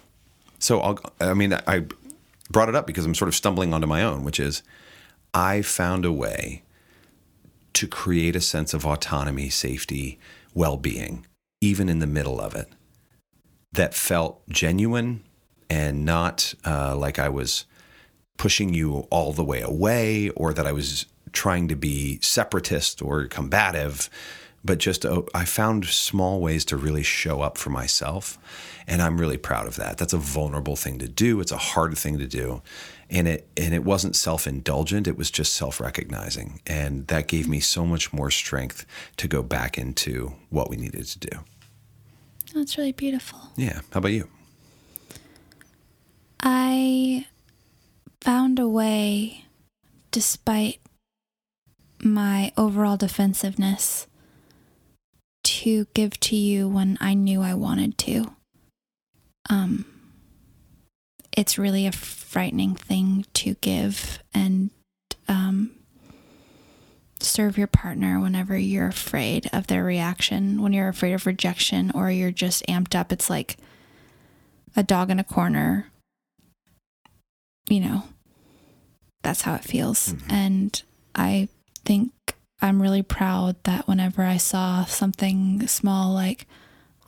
So 0.60 0.82
I'll, 0.82 1.00
I 1.22 1.34
mean, 1.34 1.54
I 1.54 1.86
brought 2.52 2.70
it 2.70 2.76
up 2.76 2.86
because 2.86 3.06
I'm 3.06 3.16
sort 3.16 3.30
of 3.30 3.36
stumbling 3.36 3.74
onto 3.74 3.88
my 3.88 4.04
own, 4.04 4.24
which 4.24 4.40
is 4.40 4.64
I 5.34 5.62
found 5.62 6.06
a 6.06 6.12
way 6.12 6.64
to 7.76 7.88
create 7.88 8.36
a 8.36 8.42
sense 8.42 8.74
of 8.74 8.86
autonomy, 8.86 9.50
safety, 9.50 10.20
well 10.54 10.78
being, 10.78 11.26
even 11.62 11.90
in 11.90 12.00
the 12.00 12.08
middle 12.08 12.40
of 12.40 12.56
it, 12.56 12.70
that 13.72 13.94
felt 13.94 14.48
genuine 14.50 15.24
and 15.70 16.06
not 16.06 16.54
uh, 16.66 16.96
like 16.96 17.20
I 17.20 17.30
was 17.30 17.66
pushing 18.38 18.74
you 18.74 19.08
all 19.10 19.34
the 19.34 19.44
way 19.44 19.62
away 19.62 20.30
or 20.32 20.54
that 20.54 20.68
I 20.68 20.72
was 20.72 21.06
trying 21.32 21.68
to 21.68 21.76
be 21.76 22.20
separatist 22.22 23.02
or 23.02 23.26
combative, 23.26 24.10
but 24.64 24.78
just 24.78 25.06
uh, 25.06 25.24
I 25.34 25.46
found 25.46 25.86
small 25.86 26.40
ways 26.40 26.66
to 26.66 26.78
really 26.78 27.04
show 27.04 27.42
up 27.42 27.58
for 27.58 27.70
myself. 27.70 28.38
And 28.88 29.02
I'm 29.02 29.20
really 29.20 29.38
proud 29.38 29.68
of 29.68 29.76
that. 29.76 29.98
That's 29.98 30.14
a 30.14 30.18
vulnerable 30.18 30.76
thing 30.76 31.00
to 31.00 31.08
do. 31.08 31.40
It's 31.40 31.52
a 31.52 31.58
hard 31.58 31.98
thing 31.98 32.18
to 32.20 32.28
do. 32.28 32.62
And 33.10 33.28
it 33.28 33.48
and 33.56 33.74
it 33.74 33.84
wasn't 33.84 34.16
self-indulgent, 34.16 35.08
it 35.08 35.18
was 35.18 35.30
just 35.30 35.54
self-recognizing. 35.54 36.62
And 36.66 37.08
that 37.08 37.28
gave 37.28 37.48
me 37.48 37.60
so 37.60 37.86
much 37.86 38.12
more 38.12 38.32
strength 38.32 38.86
to 39.18 39.28
go 39.28 39.44
back 39.44 39.78
into 39.78 40.34
what 40.50 40.70
we 40.70 40.76
needed 40.76 41.06
to 41.06 41.20
do. 41.20 41.40
That's 42.54 42.78
really 42.78 42.94
beautiful. 42.94 43.40
Yeah. 43.58 43.82
How 43.92 44.00
about 44.00 44.12
you? 44.12 44.30
I 46.42 47.28
found 48.22 48.60
a 48.60 48.68
way 48.68 49.46
despite 50.12 50.80
my 52.02 52.52
overall 52.58 52.98
defensiveness 52.98 54.08
to 55.44 55.86
give 55.94 56.20
to 56.22 56.36
you 56.36 56.68
when 56.68 56.98
I 57.02 57.14
knew 57.14 57.42
I 57.42 57.54
wanted 57.54 57.98
to. 58.00 58.36
Um, 59.50 59.86
it's 61.36 61.58
really 61.58 61.86
a 61.86 61.92
frightening 61.92 62.76
thing 62.76 63.26
to 63.34 63.56
give 63.56 64.20
and 64.34 64.70
um, 65.28 65.72
serve 67.20 67.58
your 67.58 67.68
partner 67.68 68.20
whenever 68.20 68.58
you're 68.58 68.88
afraid 68.88 69.50
of 69.52 69.68
their 69.68 69.84
reaction, 69.84 70.62
when 70.62 70.74
you're 70.74 70.88
afraid 70.88 71.14
of 71.14 71.26
rejection 71.26 71.92
or 71.94 72.10
you're 72.10 72.32
just 72.32 72.66
amped 72.68 72.96
up. 72.96 73.12
It's 73.12 73.30
like 73.30 73.58
a 74.76 74.84
dog 74.84 75.10
in 75.10 75.20
a 75.20 75.24
corner. 75.24 75.88
You 77.70 77.80
know, 77.80 78.04
that's 79.24 79.42
how 79.42 79.56
it 79.56 79.64
feels. 79.64 80.14
Mm-hmm. 80.14 80.32
And 80.32 80.84
I 81.16 81.50
think 81.84 82.12
I'm 82.62 82.82
really 82.82 83.02
proud 83.02 83.56
that 83.64 83.88
whenever 83.88 84.24
I 84.24 84.38
saw 84.38 84.86
something 84.86 85.66
small 85.68 86.14
like, 86.14 86.48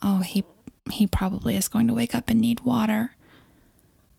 oh, 0.02 0.20
he 0.20 0.44
he 0.90 1.06
probably 1.06 1.54
is 1.54 1.68
going 1.68 1.86
to 1.86 1.94
wake 1.94 2.14
up 2.14 2.30
and 2.30 2.40
need 2.40 2.60
water. 2.60 3.14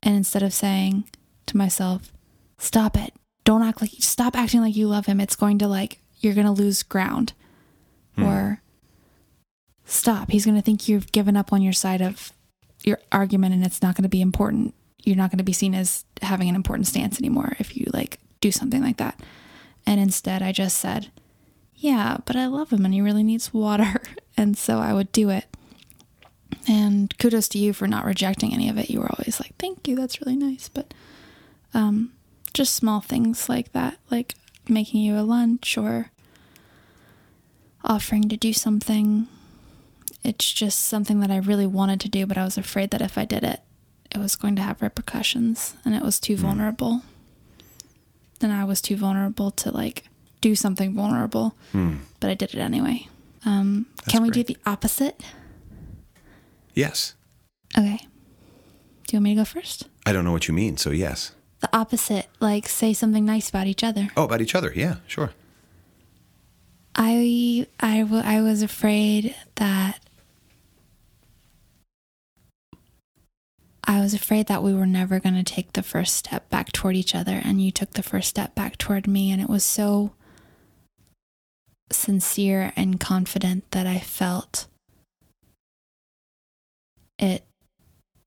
And 0.01 0.15
instead 0.15 0.43
of 0.43 0.53
saying 0.53 1.05
to 1.47 1.57
myself, 1.57 2.11
stop 2.57 2.97
it. 2.97 3.13
Don't 3.43 3.63
act 3.63 3.81
like 3.81 3.91
stop 3.99 4.35
acting 4.35 4.61
like 4.61 4.75
you 4.75 4.87
love 4.87 5.05
him. 5.05 5.19
It's 5.19 5.35
going 5.35 5.57
to 5.59 5.67
like 5.67 5.99
you're 6.19 6.33
going 6.33 6.45
to 6.45 6.51
lose 6.51 6.83
ground. 6.83 7.33
Hmm. 8.15 8.23
Or 8.23 8.61
stop. 9.85 10.31
He's 10.31 10.45
going 10.45 10.57
to 10.57 10.61
think 10.61 10.87
you've 10.87 11.11
given 11.11 11.35
up 11.35 11.51
on 11.51 11.61
your 11.61 11.73
side 11.73 12.01
of 12.01 12.31
your 12.83 12.99
argument 13.11 13.53
and 13.53 13.65
it's 13.65 13.81
not 13.81 13.95
going 13.95 14.03
to 14.03 14.09
be 14.09 14.21
important. 14.21 14.73
You're 15.03 15.15
not 15.15 15.31
going 15.31 15.39
to 15.39 15.43
be 15.43 15.53
seen 15.53 15.73
as 15.73 16.05
having 16.21 16.49
an 16.49 16.55
important 16.55 16.87
stance 16.87 17.19
anymore 17.19 17.55
if 17.59 17.75
you 17.75 17.87
like 17.93 18.19
do 18.41 18.51
something 18.51 18.81
like 18.81 18.97
that. 18.97 19.19
And 19.85 19.99
instead, 19.99 20.41
I 20.41 20.51
just 20.51 20.77
said, 20.77 21.11
Yeah, 21.75 22.17
but 22.25 22.35
I 22.35 22.45
love 22.45 22.71
him 22.71 22.85
and 22.85 22.93
he 22.93 23.01
really 23.01 23.23
needs 23.23 23.53
water. 23.53 24.01
And 24.37 24.57
so 24.57 24.77
I 24.77 24.93
would 24.93 25.11
do 25.11 25.29
it. 25.29 25.43
And 26.67 27.15
kudos 27.17 27.47
to 27.49 27.57
you 27.57 27.73
for 27.73 27.87
not 27.87 28.05
rejecting 28.05 28.53
any 28.53 28.69
of 28.69 28.77
it. 28.77 28.89
You 28.89 28.99
were 28.99 29.11
always 29.11 29.39
like, 29.39 29.55
Thank 29.57 29.87
you, 29.87 29.95
that's 29.95 30.21
really 30.21 30.35
nice. 30.35 30.69
But 30.69 30.93
um, 31.73 32.13
just 32.53 32.75
small 32.75 33.01
things 33.01 33.49
like 33.49 33.71
that, 33.73 33.97
like 34.09 34.35
making 34.67 35.01
you 35.01 35.17
a 35.17 35.21
lunch 35.21 35.77
or 35.77 36.11
offering 37.83 38.29
to 38.29 38.37
do 38.37 38.53
something. 38.53 39.27
It's 40.23 40.51
just 40.51 40.79
something 40.79 41.21
that 41.21 41.31
I 41.31 41.37
really 41.37 41.67
wanted 41.67 41.99
to 42.01 42.09
do, 42.09 42.25
but 42.25 42.37
I 42.37 42.43
was 42.43 42.57
afraid 42.57 42.91
that 42.91 43.01
if 43.01 43.17
I 43.17 43.25
did 43.25 43.43
it, 43.43 43.61
it 44.11 44.17
was 44.17 44.35
going 44.35 44.55
to 44.57 44.61
have 44.61 44.81
repercussions 44.81 45.75
and 45.85 45.95
it 45.95 46.01
was 46.01 46.19
too 46.19 46.35
mm. 46.35 46.39
vulnerable 46.39 47.03
and 48.41 48.51
I 48.51 48.63
was 48.63 48.81
too 48.81 48.95
vulnerable 48.95 49.51
to 49.51 49.71
like 49.71 50.05
do 50.41 50.55
something 50.55 50.93
vulnerable, 50.93 51.55
mm. 51.73 51.99
but 52.19 52.29
I 52.29 52.33
did 52.33 52.53
it 52.53 52.59
anyway. 52.59 53.07
Um, 53.45 53.87
can 54.07 54.21
we 54.21 54.29
great. 54.29 54.47
do 54.47 54.53
the 54.53 54.59
opposite? 54.65 55.21
Yes. 56.73 57.15
Okay. 57.77 57.97
Do 59.07 59.15
you 59.15 59.17
want 59.17 59.23
me 59.23 59.29
to 59.35 59.41
go 59.41 59.45
first? 59.45 59.87
I 60.05 60.13
don't 60.13 60.23
know 60.23 60.31
what 60.31 60.47
you 60.47 60.53
mean, 60.53 60.77
so 60.77 60.91
yes. 60.91 61.33
The 61.61 61.69
opposite, 61.75 62.27
like 62.39 62.69
say 62.69 62.93
something 62.93 63.25
nice 63.25 63.49
about 63.49 63.67
each 63.67 63.83
other. 63.83 64.09
Oh, 64.15 64.23
about 64.23 64.41
each 64.41 64.55
other. 64.55 64.71
Yeah, 64.75 64.97
sure. 65.07 65.31
I 66.95 67.67
I, 67.79 67.99
w- 68.01 68.23
I 68.23 68.41
was 68.41 68.61
afraid 68.61 69.35
that 69.55 69.99
I 73.83 73.99
was 74.01 74.13
afraid 74.13 74.47
that 74.47 74.61
we 74.63 74.73
were 74.73 74.85
never 74.85 75.19
going 75.19 75.35
to 75.35 75.43
take 75.43 75.73
the 75.73 75.81
first 75.83 76.15
step 76.15 76.49
back 76.49 76.71
toward 76.71 76.95
each 76.95 77.15
other, 77.15 77.41
and 77.43 77.61
you 77.61 77.71
took 77.71 77.91
the 77.91 78.03
first 78.03 78.29
step 78.29 78.53
back 78.53 78.77
toward 78.77 79.07
me, 79.07 79.31
and 79.31 79.41
it 79.41 79.49
was 79.49 79.63
so 79.63 80.13
sincere 81.91 82.71
and 82.75 82.99
confident 82.99 83.69
that 83.71 83.87
I 83.87 83.97
felt 83.99 84.67
it 87.19 87.45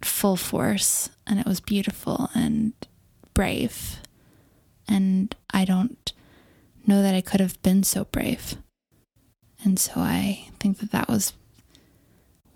full 0.02 0.36
force, 0.36 1.10
and 1.26 1.40
it 1.40 1.46
was 1.46 1.60
beautiful 1.60 2.30
and 2.34 2.72
brave. 3.34 4.00
And 4.88 5.34
I 5.52 5.64
don't 5.64 6.12
know 6.86 7.02
that 7.02 7.14
I 7.14 7.20
could 7.20 7.40
have 7.40 7.60
been 7.62 7.82
so 7.82 8.04
brave. 8.04 8.56
And 9.64 9.78
so 9.78 9.92
I 9.96 10.48
think 10.58 10.78
that 10.78 10.90
that 10.90 11.08
was 11.08 11.32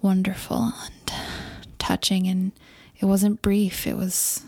wonderful 0.03 0.73
and 0.85 1.13
touching 1.79 2.27
and 2.27 2.53
it 2.99 3.05
wasn't 3.05 3.43
brief, 3.43 3.87
it 3.87 3.97
was 3.97 4.45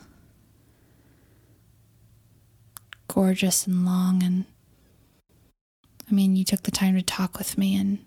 gorgeous 3.07 3.67
and 3.67 3.85
long. 3.85 4.23
And 4.23 4.45
I 6.09 6.15
mean, 6.15 6.37
you 6.37 6.45
took 6.45 6.63
the 6.63 6.71
time 6.71 6.95
to 6.95 7.03
talk 7.03 7.39
with 7.39 7.59
me 7.59 7.77
and 7.77 7.99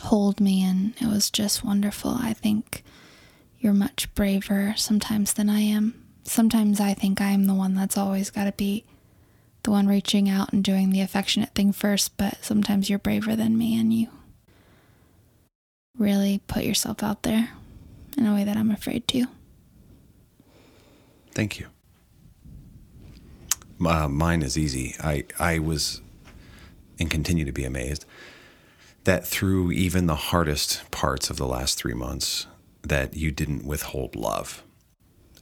hold 0.00 0.40
me, 0.40 0.62
and 0.62 0.94
it 1.00 1.06
was 1.06 1.30
just 1.30 1.64
wonderful. 1.64 2.16
I 2.18 2.32
think 2.32 2.82
you're 3.58 3.72
much 3.74 4.12
braver 4.14 4.74
sometimes 4.76 5.32
than 5.32 5.48
I 5.50 5.60
am. 5.60 6.04
Sometimes 6.24 6.80
I 6.80 6.94
think 6.94 7.20
I 7.20 7.30
am 7.30 7.46
the 7.46 7.54
one 7.54 7.74
that's 7.74 7.96
always 7.96 8.30
got 8.30 8.44
to 8.44 8.52
be 8.52 8.84
the 9.62 9.70
one 9.70 9.86
reaching 9.86 10.28
out 10.28 10.52
and 10.52 10.62
doing 10.62 10.90
the 10.90 11.00
affectionate 11.00 11.54
thing 11.54 11.72
first, 11.72 12.16
but 12.16 12.44
sometimes 12.44 12.88
you're 12.88 12.98
braver 12.98 13.34
than 13.34 13.58
me 13.58 13.78
and 13.78 13.92
you 13.92 14.08
really 15.96 16.40
put 16.46 16.64
yourself 16.64 17.02
out 17.02 17.22
there 17.22 17.50
in 18.16 18.26
a 18.26 18.34
way 18.34 18.44
that 18.44 18.56
I'm 18.56 18.70
afraid 18.70 19.08
to. 19.08 19.26
Thank 21.32 21.58
you. 21.58 21.66
Uh, 23.84 24.08
mine 24.08 24.42
is 24.42 24.56
easy. 24.58 24.94
I, 25.00 25.24
I 25.38 25.58
was 25.58 26.00
and 26.98 27.10
continue 27.10 27.44
to 27.44 27.52
be 27.52 27.64
amazed 27.64 28.04
that 29.08 29.26
through 29.26 29.72
even 29.72 30.04
the 30.04 30.14
hardest 30.14 30.90
parts 30.90 31.30
of 31.30 31.38
the 31.38 31.46
last 31.46 31.78
three 31.78 31.94
months, 31.94 32.46
that 32.82 33.16
you 33.16 33.30
didn't 33.30 33.64
withhold 33.64 34.14
love. 34.14 34.62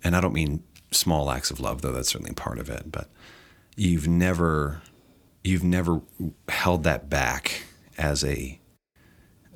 And 0.04 0.14
I 0.14 0.20
don't 0.20 0.32
mean 0.32 0.62
small 0.92 1.32
acts 1.32 1.50
of 1.50 1.58
love, 1.58 1.82
though 1.82 1.90
that's 1.90 2.10
certainly 2.10 2.32
part 2.32 2.60
of 2.60 2.70
it, 2.70 2.92
but 2.92 3.08
you've 3.74 4.06
never 4.06 4.82
you've 5.42 5.64
never 5.64 6.00
held 6.48 6.84
that 6.84 7.10
back 7.10 7.62
as 7.98 8.22
a 8.22 8.60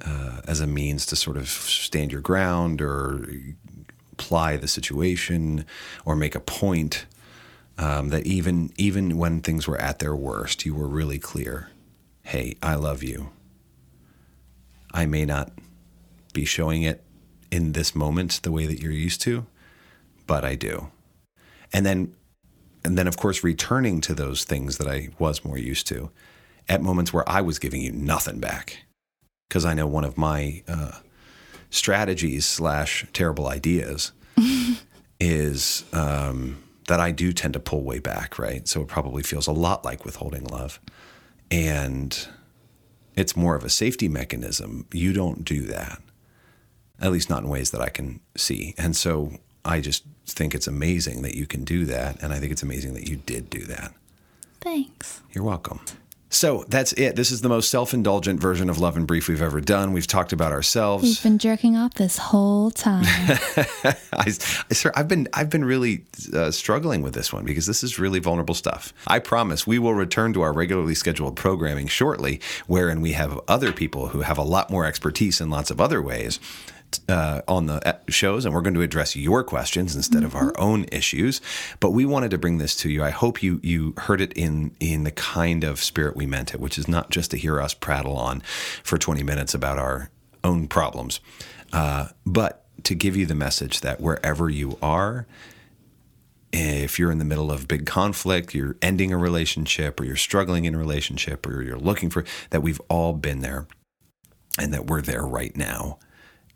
uh, 0.04 0.40
as 0.44 0.58
a 0.58 0.66
means 0.66 1.06
to 1.06 1.14
sort 1.14 1.36
of 1.36 1.48
stand 1.48 2.10
your 2.10 2.20
ground 2.20 2.82
or 2.82 3.24
apply 4.14 4.56
the 4.56 4.66
situation 4.66 5.64
or 6.04 6.16
make 6.16 6.34
a 6.34 6.40
point 6.40 7.06
um, 7.78 8.08
that 8.08 8.26
even 8.26 8.72
even 8.76 9.18
when 9.18 9.40
things 9.40 9.68
were 9.68 9.80
at 9.80 10.00
their 10.00 10.16
worst, 10.16 10.66
you 10.66 10.74
were 10.74 10.88
really 10.88 11.20
clear. 11.20 11.70
Hey, 12.24 12.56
I 12.60 12.74
love 12.74 13.04
you. 13.04 13.30
I 15.00 15.06
may 15.06 15.24
not 15.24 15.50
be 16.34 16.44
showing 16.44 16.82
it 16.82 17.02
in 17.50 17.72
this 17.72 17.94
moment 17.94 18.40
the 18.42 18.52
way 18.52 18.66
that 18.66 18.80
you're 18.80 18.92
used 18.92 19.22
to, 19.22 19.46
but 20.26 20.44
I 20.44 20.54
do. 20.54 20.90
And 21.72 21.86
then 21.86 22.14
and 22.84 22.96
then 22.96 23.08
of 23.08 23.16
course 23.16 23.42
returning 23.42 24.00
to 24.02 24.14
those 24.14 24.44
things 24.44 24.78
that 24.78 24.86
I 24.86 25.08
was 25.18 25.44
more 25.44 25.58
used 25.58 25.86
to 25.88 26.10
at 26.68 26.82
moments 26.82 27.12
where 27.12 27.28
I 27.28 27.40
was 27.40 27.58
giving 27.58 27.80
you 27.80 27.92
nothing 27.92 28.40
back. 28.40 28.84
Because 29.48 29.64
I 29.64 29.74
know 29.74 29.86
one 29.86 30.04
of 30.04 30.16
my 30.16 30.62
uh, 30.68 30.98
strategies 31.70 32.46
slash 32.46 33.06
terrible 33.12 33.48
ideas 33.48 34.12
is 35.20 35.84
um, 35.92 36.62
that 36.88 37.00
I 37.00 37.10
do 37.10 37.32
tend 37.32 37.54
to 37.54 37.60
pull 37.60 37.82
way 37.82 37.98
back, 37.98 38.38
right? 38.38 38.68
So 38.68 38.82
it 38.82 38.88
probably 38.88 39.22
feels 39.22 39.46
a 39.46 39.52
lot 39.52 39.84
like 39.84 40.04
withholding 40.04 40.44
love. 40.44 40.78
And 41.50 42.28
it's 43.20 43.36
more 43.36 43.54
of 43.54 43.64
a 43.64 43.68
safety 43.68 44.08
mechanism. 44.08 44.86
You 44.92 45.12
don't 45.12 45.44
do 45.44 45.66
that, 45.66 46.00
at 47.00 47.12
least 47.12 47.28
not 47.28 47.42
in 47.42 47.50
ways 47.50 47.70
that 47.70 47.82
I 47.82 47.90
can 47.90 48.20
see. 48.34 48.74
And 48.78 48.96
so 48.96 49.32
I 49.62 49.80
just 49.80 50.04
think 50.26 50.54
it's 50.54 50.66
amazing 50.66 51.20
that 51.22 51.34
you 51.34 51.46
can 51.46 51.62
do 51.62 51.84
that. 51.84 52.22
And 52.22 52.32
I 52.32 52.38
think 52.38 52.50
it's 52.50 52.62
amazing 52.62 52.94
that 52.94 53.08
you 53.08 53.16
did 53.16 53.50
do 53.50 53.60
that. 53.66 53.92
Thanks. 54.62 55.20
You're 55.32 55.44
welcome. 55.44 55.80
So 56.30 56.64
that's 56.68 56.92
it. 56.92 57.16
This 57.16 57.32
is 57.32 57.40
the 57.40 57.48
most 57.48 57.70
self 57.70 57.92
indulgent 57.92 58.40
version 58.40 58.70
of 58.70 58.78
Love 58.78 58.96
in 58.96 59.04
Brief 59.04 59.28
we've 59.28 59.42
ever 59.42 59.60
done. 59.60 59.92
We've 59.92 60.06
talked 60.06 60.32
about 60.32 60.52
ourselves. 60.52 61.02
We've 61.02 61.22
been 61.22 61.38
jerking 61.38 61.76
off 61.76 61.94
this 61.94 62.18
whole 62.18 62.70
time. 62.70 63.04
I, 63.06 63.96
I, 64.12 64.30
sir, 64.72 64.92
I've 64.94 65.08
been 65.08 65.28
I've 65.34 65.50
been 65.50 65.64
really 65.64 66.04
uh, 66.32 66.52
struggling 66.52 67.02
with 67.02 67.14
this 67.14 67.32
one 67.32 67.44
because 67.44 67.66
this 67.66 67.82
is 67.82 67.98
really 67.98 68.20
vulnerable 68.20 68.54
stuff. 68.54 68.94
I 69.08 69.18
promise 69.18 69.66
we 69.66 69.80
will 69.80 69.94
return 69.94 70.32
to 70.34 70.42
our 70.42 70.52
regularly 70.52 70.94
scheduled 70.94 71.34
programming 71.34 71.88
shortly, 71.88 72.40
wherein 72.68 73.00
we 73.00 73.12
have 73.12 73.40
other 73.48 73.72
people 73.72 74.08
who 74.08 74.20
have 74.20 74.38
a 74.38 74.42
lot 74.42 74.70
more 74.70 74.86
expertise 74.86 75.40
in 75.40 75.50
lots 75.50 75.70
of 75.70 75.80
other 75.80 76.00
ways 76.00 76.38
uh, 77.08 77.42
on 77.46 77.66
the 77.66 77.86
uh, 77.86 77.98
shows, 78.08 78.44
and 78.44 78.54
we're 78.54 78.62
going 78.62 78.74
to 78.74 78.82
address 78.82 79.16
your 79.16 79.44
questions 79.44 79.94
instead 79.94 80.18
mm-hmm. 80.18 80.26
of 80.26 80.34
our 80.34 80.52
mm-hmm. 80.52 80.62
own 80.62 80.86
issues. 80.92 81.40
But 81.78 81.90
we 81.90 82.04
wanted 82.04 82.30
to 82.32 82.38
bring 82.38 82.58
this 82.58 82.76
to 82.76 82.90
you. 82.90 83.02
I 83.04 83.10
hope 83.10 83.42
you 83.42 83.60
you 83.62 83.94
heard 83.98 84.20
it 84.20 84.32
in 84.34 84.74
in 84.80 85.04
the 85.04 85.10
kind 85.10 85.64
of 85.64 85.82
spirit 85.82 86.16
we 86.16 86.26
meant 86.26 86.54
it, 86.54 86.60
which 86.60 86.78
is 86.78 86.88
not 86.88 87.10
just 87.10 87.30
to 87.32 87.36
hear 87.36 87.60
us 87.60 87.74
prattle 87.74 88.16
on 88.16 88.40
for 88.82 88.98
20 88.98 89.22
minutes 89.22 89.54
about 89.54 89.78
our 89.78 90.10
own 90.42 90.68
problems, 90.68 91.20
uh, 91.72 92.08
but 92.24 92.64
to 92.84 92.94
give 92.94 93.16
you 93.16 93.26
the 93.26 93.34
message 93.34 93.80
that 93.80 94.00
wherever 94.00 94.48
you 94.48 94.78
are, 94.80 95.26
if 96.52 96.98
you're 96.98 97.12
in 97.12 97.18
the 97.18 97.24
middle 97.24 97.52
of 97.52 97.68
big 97.68 97.86
conflict, 97.86 98.54
you're 98.54 98.76
ending 98.82 99.12
a 99.12 99.18
relationship, 99.18 100.00
or 100.00 100.04
you're 100.04 100.16
struggling 100.16 100.64
in 100.64 100.74
a 100.74 100.78
relationship, 100.78 101.46
or 101.46 101.62
you're 101.62 101.78
looking 101.78 102.10
for 102.10 102.24
that, 102.50 102.62
we've 102.62 102.80
all 102.88 103.12
been 103.12 103.40
there, 103.40 103.66
and 104.58 104.72
that 104.72 104.86
we're 104.86 105.02
there 105.02 105.26
right 105.26 105.56
now 105.56 105.98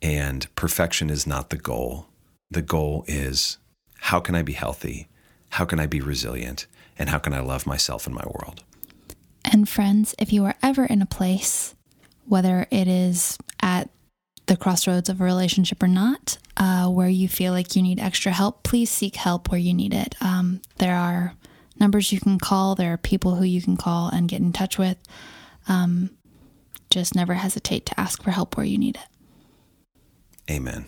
and 0.05 0.55
perfection 0.55 1.09
is 1.09 1.27
not 1.27 1.49
the 1.49 1.57
goal. 1.57 2.09
The 2.51 2.61
goal 2.61 3.07
is 3.09 3.57
how 4.01 4.21
can 4.21 4.35
I 4.35 4.43
be 4.43 4.53
healthy? 4.53 5.09
How 5.49 5.65
can 5.65 5.81
I 5.81 5.87
be 5.87 6.03
resilient? 6.03 6.67
And 6.99 7.09
how 7.09 7.19
can 7.19 7.33
I 7.33 7.41
love 7.41 7.67
myself 7.67 8.07
and 8.07 8.15
my 8.15 8.27
world? 8.27 8.63
And 9.51 9.67
friends, 9.67 10.15
if 10.19 10.31
you 10.31 10.45
are 10.45 10.57
ever 10.63 10.85
in 10.85 11.01
a 11.01 11.07
place, 11.07 11.75
whether 12.27 12.67
it 12.71 12.87
is 12.87 13.39
at 13.63 13.89
the 14.45 14.59
crossroads 14.59 15.09
of 15.09 15.23
a 15.23 15.25
relationship 15.25 15.83
or 15.83 15.89
not, 15.89 16.37
uh, 16.59 16.87
where 16.89 17.09
you 17.09 17.27
feel 17.27 17.55
like 17.55 17.75
you 17.75 17.81
need 17.81 17.99
extra 17.99 18.31
help, 18.31 18.63
please 18.63 18.91
seek 18.91 19.17
help 19.17 19.51
where 19.51 19.61
you 19.61 19.73
need 19.73 19.95
it. 19.95 20.17
Um, 20.21 20.61
there 20.77 20.97
are 20.97 21.35
numbers 21.81 22.13
you 22.13 22.21
can 22.21 22.39
call, 22.39 22.75
there 22.75 22.93
are 22.93 22.99
people 22.99 23.37
who 23.37 23.45
you 23.45 23.63
can 23.63 23.79
call 23.79 24.11
and 24.11 24.29
get 24.29 24.43
in 24.43 24.53
touch 24.53 24.77
with. 24.77 24.99
Um, 25.67 26.11
just 26.91 27.15
never 27.15 27.35
hesitate 27.35 27.87
to 27.87 27.99
ask 27.99 28.23
for 28.23 28.33
help 28.33 28.59
where 28.59 28.67
you 28.67 28.77
need 28.77 28.97
it. 28.97 29.14
Amen. 30.51 30.87